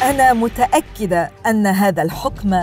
أنا 0.03 0.33
متأكدة 0.33 1.31
أن 1.45 1.67
هذا 1.67 2.03
الحكم 2.03 2.55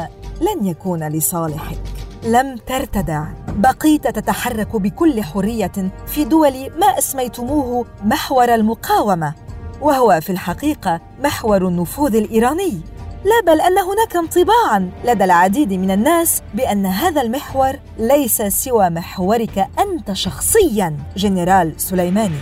لن 0.43 0.67
يكون 0.67 1.09
لصالحك. 1.09 1.79
لم 2.25 2.57
ترتدع. 2.67 3.27
بقيت 3.49 4.09
تتحرك 4.09 4.77
بكل 4.77 5.23
حرية 5.23 5.73
في 6.07 6.25
دول 6.25 6.53
ما 6.81 6.99
أسميتموه 6.99 7.87
محور 8.05 8.55
المقاومة 8.55 9.35
وهو 9.81 10.21
في 10.23 10.31
الحقيقة 10.31 11.01
محور 11.25 11.69
النفوذ 11.69 12.17
الإيراني. 12.17 12.81
لا 13.25 13.53
بل 13.53 13.61
أن 13.61 13.79
هناك 13.79 14.17
انطباعا 14.17 14.91
لدى 15.05 15.25
العديد 15.25 15.73
من 15.73 15.91
الناس 15.91 16.43
بأن 16.55 16.87
هذا 16.87 17.23
المحور 17.23 17.73
ليس 17.99 18.43
سوى 18.43 18.91
محورك 18.91 19.69
أنت 19.79 20.13
شخصيا 20.13 20.97
جنرال 21.17 21.73
سليماني. 21.77 22.39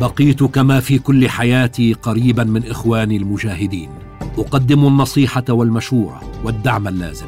بقيت 0.00 0.42
كما 0.42 0.80
في 0.80 0.98
كل 0.98 1.28
حياتي 1.28 1.92
قريبا 1.92 2.44
من 2.44 2.70
إخواني 2.70 3.16
المجاهدين. 3.16 4.03
أقدم 4.38 4.86
النصيحة 4.86 5.44
والمشورة 5.48 6.20
والدعم 6.44 6.88
اللازم. 6.88 7.26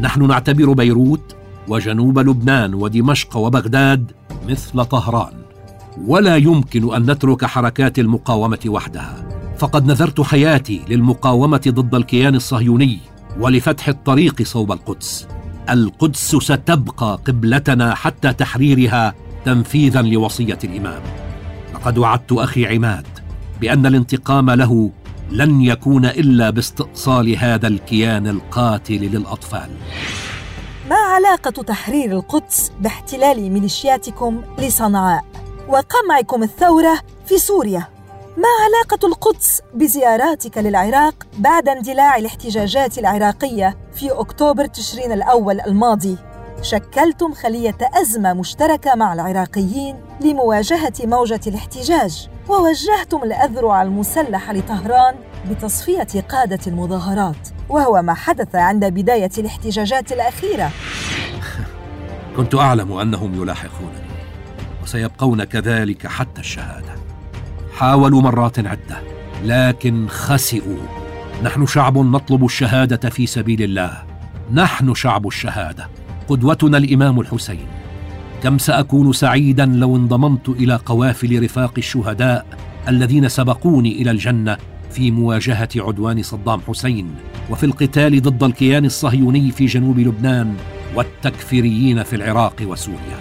نحن 0.00 0.26
نعتبر 0.28 0.72
بيروت 0.72 1.36
وجنوب 1.68 2.18
لبنان 2.18 2.74
ودمشق 2.74 3.36
وبغداد 3.36 4.12
مثل 4.48 4.84
طهران. 4.84 5.32
ولا 6.06 6.36
يمكن 6.36 6.94
أن 6.94 7.10
نترك 7.10 7.44
حركات 7.44 7.98
المقاومة 7.98 8.58
وحدها. 8.66 9.24
فقد 9.58 9.86
نذرت 9.86 10.20
حياتي 10.20 10.82
للمقاومة 10.88 11.62
ضد 11.68 11.94
الكيان 11.94 12.34
الصهيوني 12.34 12.98
ولفتح 13.40 13.88
الطريق 13.88 14.42
صوب 14.42 14.72
القدس. 14.72 15.28
القدس 15.70 16.36
ستبقى 16.36 17.18
قبلتنا 17.26 17.94
حتى 17.94 18.32
تحريرها 18.32 19.14
تنفيذا 19.44 20.02
لوصية 20.02 20.58
الإمام. 20.64 21.02
لقد 21.74 21.98
وعدت 21.98 22.32
أخي 22.32 22.66
عماد 22.66 23.06
بأن 23.60 23.86
الانتقام 23.86 24.50
له 24.50 24.90
لن 25.32 25.62
يكون 25.62 26.04
إلا 26.04 26.50
باستئصال 26.50 27.36
هذا 27.36 27.68
الكيان 27.68 28.26
القاتل 28.26 28.94
للأطفال. 28.94 29.70
ما 30.90 30.96
علاقة 30.96 31.62
تحرير 31.62 32.12
القدس 32.12 32.72
باحتلال 32.80 33.52
ميليشياتكم 33.52 34.42
لصنعاء 34.58 35.24
وقمعكم 35.68 36.42
الثورة 36.42 37.00
في 37.26 37.38
سوريا؟ 37.38 37.86
ما 38.36 38.48
علاقة 38.64 39.06
القدس 39.06 39.60
بزياراتك 39.74 40.58
للعراق 40.58 41.14
بعد 41.38 41.68
اندلاع 41.68 42.16
الاحتجاجات 42.16 42.98
العراقية 42.98 43.76
في 43.94 44.10
أكتوبر 44.10 44.66
تشرين 44.66 45.12
الأول 45.12 45.60
الماضي؟ 45.60 46.16
شكلتم 46.62 47.34
خلية 47.34 47.78
أزمة 48.02 48.32
مشتركة 48.32 48.94
مع 48.94 49.12
العراقيين 49.12 49.96
لمواجهة 50.20 50.92
موجة 51.00 51.40
الاحتجاج 51.46 52.28
ووجهتم 52.48 53.22
الأذرع 53.22 53.82
المسلحة 53.82 54.52
لطهران 54.52 55.14
بتصفية 55.50 56.20
قادة 56.28 56.58
المظاهرات 56.66 57.48
وهو 57.68 58.02
ما 58.02 58.14
حدث 58.14 58.54
عند 58.54 58.84
بداية 58.84 59.30
الاحتجاجات 59.38 60.12
الأخيرة. 60.12 60.70
كنت 62.36 62.54
أعلم 62.54 62.92
أنهم 62.92 63.42
يلاحقونني 63.42 64.12
وسيبقون 64.82 65.44
كذلك 65.44 66.06
حتى 66.06 66.40
الشهادة. 66.40 66.94
حاولوا 67.74 68.22
مرات 68.22 68.58
عدة 68.58 69.02
لكن 69.44 70.08
خسئوا. 70.08 70.86
نحن 71.42 71.66
شعب 71.66 71.98
نطلب 71.98 72.44
الشهادة 72.44 73.10
في 73.10 73.26
سبيل 73.26 73.62
الله. 73.62 74.02
نحن 74.52 74.94
شعب 74.94 75.26
الشهادة. 75.26 76.01
قدوتنا 76.28 76.78
الإمام 76.78 77.20
الحسين 77.20 77.66
كم 78.42 78.58
سأكون 78.58 79.12
سعيدا 79.12 79.66
لو 79.66 79.96
انضممت 79.96 80.48
إلى 80.48 80.76
قوافل 80.86 81.42
رفاق 81.42 81.72
الشهداء 81.78 82.46
الذين 82.88 83.28
سبقوني 83.28 84.02
إلى 84.02 84.10
الجنة 84.10 84.56
في 84.90 85.10
مواجهة 85.10 85.68
عدوان 85.76 86.22
صدام 86.22 86.60
حسين 86.68 87.14
وفي 87.50 87.66
القتال 87.66 88.22
ضد 88.22 88.42
الكيان 88.42 88.84
الصهيوني 88.84 89.50
في 89.50 89.66
جنوب 89.66 89.98
لبنان 89.98 90.56
والتكفيريين 90.94 92.02
في 92.02 92.16
العراق 92.16 92.54
وسوريا. 92.62 93.18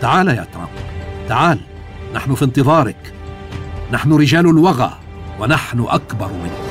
تعال 0.00 0.28
يا 0.28 0.46
ترامب 0.52 0.68
تعال 1.28 1.60
نحن 2.14 2.34
في 2.34 2.44
انتظارك. 2.44 3.12
نحن 3.92 4.12
رجال 4.12 4.46
الوغى 4.46 4.92
ونحن 5.40 5.80
أكبر 5.88 6.26
منك. 6.26 6.69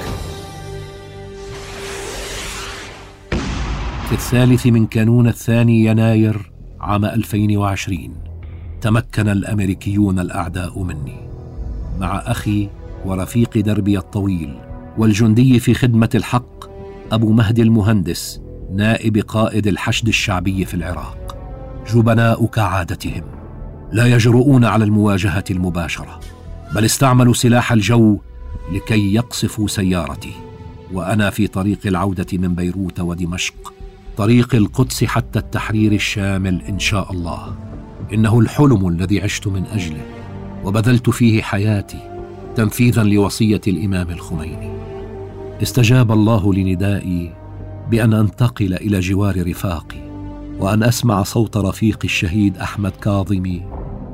الثالث 4.12 4.68
من 4.68 4.86
كانون 4.86 5.28
الثاني 5.28 5.86
يناير 5.86 6.52
عام 6.80 7.06
2020 7.06 8.16
تمكن 8.82 9.30
الأمريكيون 9.30 10.20
الأعداء 10.20 10.84
مني 10.84 11.30
مع 12.00 12.18
أخي 12.18 12.70
ورفيق 13.06 13.58
دربي 13.58 13.98
الطويل 13.98 14.56
والجندي 14.98 15.60
في 15.60 15.74
خدمة 15.74 16.10
الحق 16.16 16.66
أبو 17.12 17.32
مهدي 17.32 17.62
المهندس 17.62 18.42
نائب 18.74 19.18
قائد 19.18 19.68
الحشد 19.68 20.08
الشعبي 20.08 20.66
في 20.66 20.74
العراق. 20.74 21.38
جبناء 21.94 22.46
كعادتهم 22.46 23.24
لا 23.92 24.06
يجرؤون 24.06 24.66
على 24.66 24.84
المواجهة 24.84 25.44
المباشرة 25.52 26.20
بل 26.76 26.86
استعملوا 26.86 27.34
سلاح 27.34 27.72
الجو 27.72 28.20
لكي 28.74 29.14
يقصفوا 29.14 29.68
سيارتي 29.68 30.34
وأنا 30.94 31.30
في 31.30 31.48
طريق 31.48 31.80
العودة 31.86 32.28
من 32.34 32.56
بيروت 32.56 33.00
ودمشق. 33.00 33.79
طريق 34.20 34.56
القدس 34.56 35.04
حتى 35.04 35.40
التحرير 35.40 35.92
الشامل 35.92 36.62
إن 36.70 36.80
شاء 36.80 37.12
الله. 37.12 37.56
إنه 38.14 38.40
الحلم 38.40 38.88
الذي 38.88 39.22
عشت 39.22 39.48
من 39.48 39.66
أجله 39.66 40.06
وبذلت 40.64 41.10
فيه 41.10 41.42
حياتي 41.42 42.00
تنفيذا 42.56 43.04
لوصية 43.04 43.62
الإمام 43.68 44.10
الخميني. 44.10 44.72
استجاب 45.64 46.12
الله 46.12 46.54
لندائي 46.54 47.34
بأن 47.92 48.14
أنتقل 48.14 48.74
إلى 48.74 49.00
جوار 49.00 49.48
رفاقي 49.50 50.02
وأن 50.60 50.84
أسمع 50.84 51.24
صوت 51.24 51.58
رفيقي 51.58 52.06
الشهيد 52.06 52.58
أحمد 52.58 52.92
كاظمي 52.92 53.62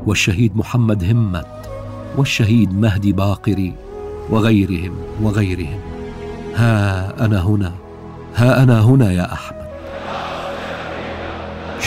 والشهيد 0.05 0.57
محمد 0.57 1.03
همت 1.03 1.69
والشهيد 2.17 2.73
مهدي 2.73 3.13
باقري 3.13 3.73
وغيرهم 4.29 4.93
وغيرهم. 5.21 5.79
ها 6.55 7.25
أنا 7.25 7.41
هنا 7.41 7.73
ها 8.35 8.63
أنا 8.63 8.81
هنا 8.81 9.11
يا 9.11 9.33
أحمد. 9.33 9.64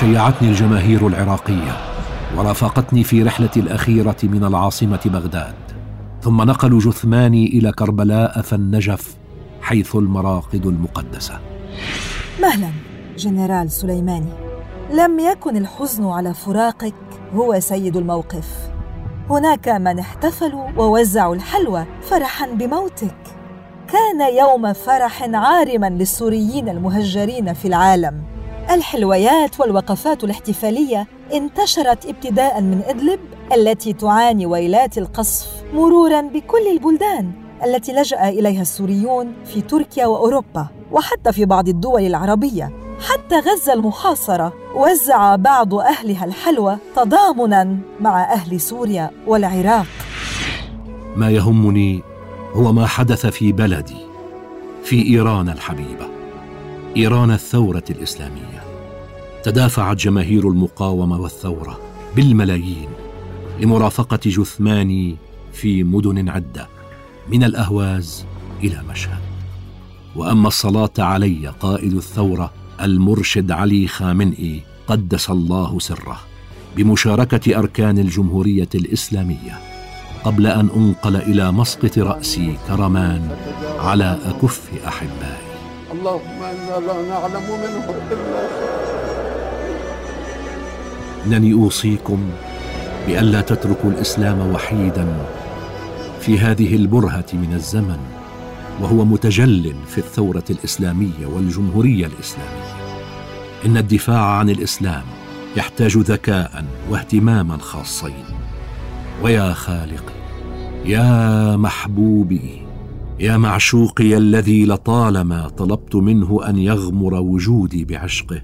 شيعتني 0.00 0.48
الجماهير 0.48 1.06
العراقية 1.06 1.76
ورافقتني 2.36 3.04
في 3.04 3.22
رحلتي 3.22 3.60
الأخيرة 3.60 4.16
من 4.22 4.44
العاصمة 4.44 5.00
بغداد. 5.04 5.54
ثم 6.22 6.42
نقلوا 6.42 6.80
جثماني 6.80 7.46
إلى 7.46 7.72
كربلاء 7.72 8.42
فالنجف 8.42 9.16
حيث 9.62 9.96
المراقد 9.96 10.66
المقدسة. 10.66 11.38
مهلا 12.42 12.68
جنرال 13.16 13.70
سليماني. 13.70 14.32
لم 14.92 15.18
يكن 15.18 15.56
الحزن 15.56 16.06
على 16.06 16.34
فراقك 16.34 16.94
هو 17.34 17.60
سيد 17.60 17.96
الموقف. 17.96 18.48
هناك 19.30 19.68
من 19.68 19.98
احتفلوا 19.98 20.68
ووزعوا 20.76 21.34
الحلوى 21.34 21.86
فرحا 22.02 22.46
بموتك. 22.46 23.16
كان 23.92 24.34
يوم 24.38 24.72
فرح 24.72 25.22
عارما 25.22 25.90
للسوريين 25.90 26.68
المهجرين 26.68 27.52
في 27.52 27.68
العالم. 27.68 28.37
الحلويات 28.70 29.60
والوقفات 29.60 30.24
الاحتفالية 30.24 31.06
انتشرت 31.32 32.06
ابتداء 32.06 32.60
من 32.60 32.82
إدلب 32.86 33.20
التي 33.54 33.92
تعاني 33.92 34.46
ويلات 34.46 34.98
القصف 34.98 35.46
مرورا 35.74 36.20
بكل 36.20 36.66
البلدان 36.72 37.32
التي 37.64 37.92
لجأ 37.92 38.28
إليها 38.28 38.62
السوريون 38.62 39.32
في 39.44 39.60
تركيا 39.60 40.06
وأوروبا 40.06 40.66
وحتى 40.92 41.32
في 41.32 41.44
بعض 41.44 41.68
الدول 41.68 42.06
العربية. 42.06 42.72
حتى 43.00 43.34
غزة 43.38 43.72
المحاصرة 43.72 44.52
وزع 44.74 45.36
بعض 45.36 45.74
أهلها 45.74 46.24
الحلوى 46.24 46.78
تضامنا 46.96 47.78
مع 48.00 48.32
أهل 48.32 48.60
سوريا 48.60 49.10
والعراق. 49.26 49.86
ما 51.16 51.30
يهمني 51.30 52.02
هو 52.52 52.72
ما 52.72 52.86
حدث 52.86 53.26
في 53.26 53.52
بلدي 53.52 53.96
في 54.84 55.06
إيران 55.06 55.48
الحبيبة 55.48 56.08
إيران 56.96 57.30
الثورة 57.30 57.84
الإسلامية. 57.90 58.57
تدافعت 59.48 59.96
جماهير 59.96 60.48
المقاومة 60.48 61.20
والثورة 61.20 61.80
بالملايين 62.16 62.88
لمرافقة 63.60 64.18
جثماني 64.24 65.16
في 65.52 65.84
مدن 65.84 66.28
عدة 66.28 66.68
من 67.28 67.44
الأهواز 67.44 68.26
إلى 68.62 68.82
مشهد. 68.90 69.20
وأما 70.16 70.48
الصلاة 70.48 70.90
علي 70.98 71.48
قائد 71.60 71.94
الثورة 71.94 72.52
المرشد 72.80 73.50
علي 73.50 73.86
خامنئي 73.86 74.62
قدس 74.86 75.30
الله 75.30 75.78
سره 75.78 76.20
بمشاركة 76.76 77.58
أركان 77.58 77.98
الجمهورية 77.98 78.68
الإسلامية 78.74 79.58
قبل 80.24 80.46
أن 80.46 80.68
أنقل 80.76 81.16
إلى 81.16 81.52
مسقط 81.52 81.98
راسي 81.98 82.56
كرمان 82.66 83.36
على 83.78 84.18
أكف 84.24 84.70
أحبائي. 84.86 85.48
اللهم 85.92 86.42
إنا 86.42 86.86
لا 86.86 87.08
نعلم 87.08 87.46
منه 87.62 87.94
إلا 88.12 88.97
انني 91.26 91.52
اوصيكم 91.52 92.18
بألا 93.06 93.40
تتركوا 93.40 93.90
الإسلام 93.90 94.52
وحيدا 94.54 95.06
في 96.20 96.38
هذه 96.38 96.76
البرهة 96.76 97.26
من 97.32 97.52
الزمن 97.54 97.98
وهو 98.80 99.04
متجل 99.04 99.74
في 99.86 99.98
الثورة 99.98 100.44
الإسلامية 100.50 101.26
والجمهورية 101.26 102.06
الإسلامية. 102.06 102.78
إن 103.66 103.76
الدفاع 103.76 104.24
عن 104.24 104.50
الإسلام 104.50 105.04
يحتاج 105.56 105.98
ذكاء 105.98 106.64
واهتماما 106.90 107.58
خاصين. 107.58 108.24
ويا 109.22 109.52
خالقي 109.52 110.18
يا 110.84 111.56
محبوبي 111.56 112.62
يا 113.20 113.36
معشوقي 113.36 114.16
الذي 114.16 114.64
لطالما 114.64 115.48
طلبت 115.48 115.96
منه 115.96 116.48
أن 116.48 116.58
يغمر 116.58 117.14
وجودي 117.14 117.84
بعشقه 117.84 118.42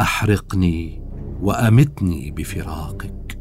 أحرقني 0.00 1.05
وأمتني 1.42 2.30
بفراقك. 2.30 3.38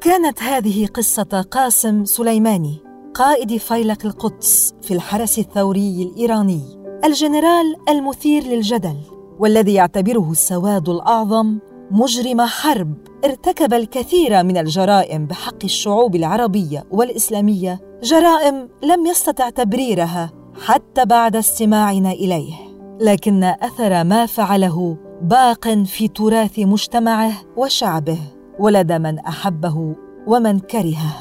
كانت 0.00 0.42
هذه 0.42 0.86
قصة 0.86 1.46
قاسم 1.50 2.04
سليماني 2.04 2.78
قائد 3.14 3.56
فيلق 3.56 4.06
القدس 4.06 4.74
في 4.82 4.94
الحرس 4.94 5.38
الثوري 5.38 6.02
الإيراني 6.02 6.62
الجنرال 7.04 7.76
المثير 7.88 8.42
للجدل 8.42 8.96
والذي 9.38 9.74
يعتبره 9.74 10.30
السواد 10.30 10.88
الأعظم 10.88 11.58
مجرم 11.90 12.40
حرب 12.40 12.94
ارتكب 13.24 13.74
الكثير 13.74 14.42
من 14.42 14.56
الجرائم 14.56 15.26
بحق 15.26 15.64
الشعوب 15.64 16.16
العربية 16.16 16.84
والإسلامية 16.90 17.80
جرائم 18.02 18.68
لم 18.82 19.06
يستطع 19.06 19.50
تبريرها 19.50 20.32
حتى 20.66 21.04
بعد 21.04 21.36
استماعنا 21.36 22.12
إليه 22.12 22.54
لكن 23.00 23.44
أثر 23.44 24.04
ما 24.04 24.26
فعله 24.26 24.96
باق 25.22 25.68
في 25.68 26.08
تراث 26.08 26.58
مجتمعه 26.58 27.32
وشعبه 27.56 28.18
ولدى 28.58 28.98
من 28.98 29.18
أحبه 29.18 29.96
ومن 30.26 30.58
كرهه. 30.58 31.14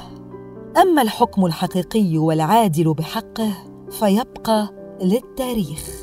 أما 0.82 1.02
الحكم 1.02 1.46
الحقيقي 1.46 2.18
والعادل 2.18 2.94
بحقه 2.94 3.52
فيبقى 3.90 4.70
للتاريخ. 5.02 6.01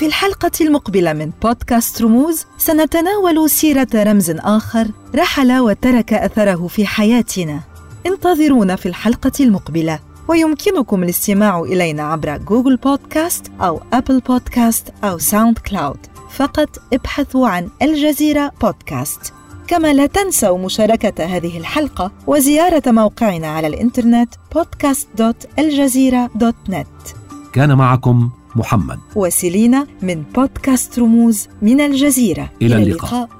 في 0.00 0.06
الحلقة 0.06 0.50
المقبلة 0.60 1.12
من 1.12 1.30
بودكاست 1.42 2.02
رموز 2.02 2.46
سنتناول 2.58 3.50
سيرة 3.50 3.88
رمز 3.94 4.30
آخر 4.30 4.88
رحل 5.14 5.58
وترك 5.58 6.12
أثره 6.12 6.66
في 6.66 6.86
حياتنا. 6.86 7.60
انتظرونا 8.06 8.76
في 8.76 8.86
الحلقة 8.86 9.32
المقبلة 9.40 9.98
ويمكنكم 10.28 11.02
الاستماع 11.02 11.60
إلينا 11.60 12.02
عبر 12.02 12.36
جوجل 12.36 12.76
بودكاست 12.76 13.52
أو 13.60 13.80
أبل 13.92 14.20
بودكاست 14.20 14.92
أو 15.04 15.18
ساوند 15.18 15.58
كلاود. 15.58 16.06
فقط 16.30 16.78
ابحثوا 16.92 17.48
عن 17.48 17.68
الجزيرة 17.82 18.52
بودكاست. 18.60 19.32
كما 19.66 19.92
لا 19.92 20.06
تنسوا 20.06 20.58
مشاركة 20.58 21.24
هذه 21.24 21.58
الحلقة 21.58 22.12
وزيارة 22.26 22.82
موقعنا 22.86 23.48
على 23.48 23.66
الإنترنت 23.66 24.34
podcast.aljazeera.net 24.54 27.14
كان 27.52 27.74
معكم 27.74 28.30
محمد. 28.56 28.98
وسيلينا 29.16 29.86
من 30.02 30.22
بودكاست 30.34 30.98
رموز 30.98 31.48
من 31.62 31.80
الجزيرة. 31.80 32.50
إلى 32.62 32.76
اللقاء. 32.76 33.39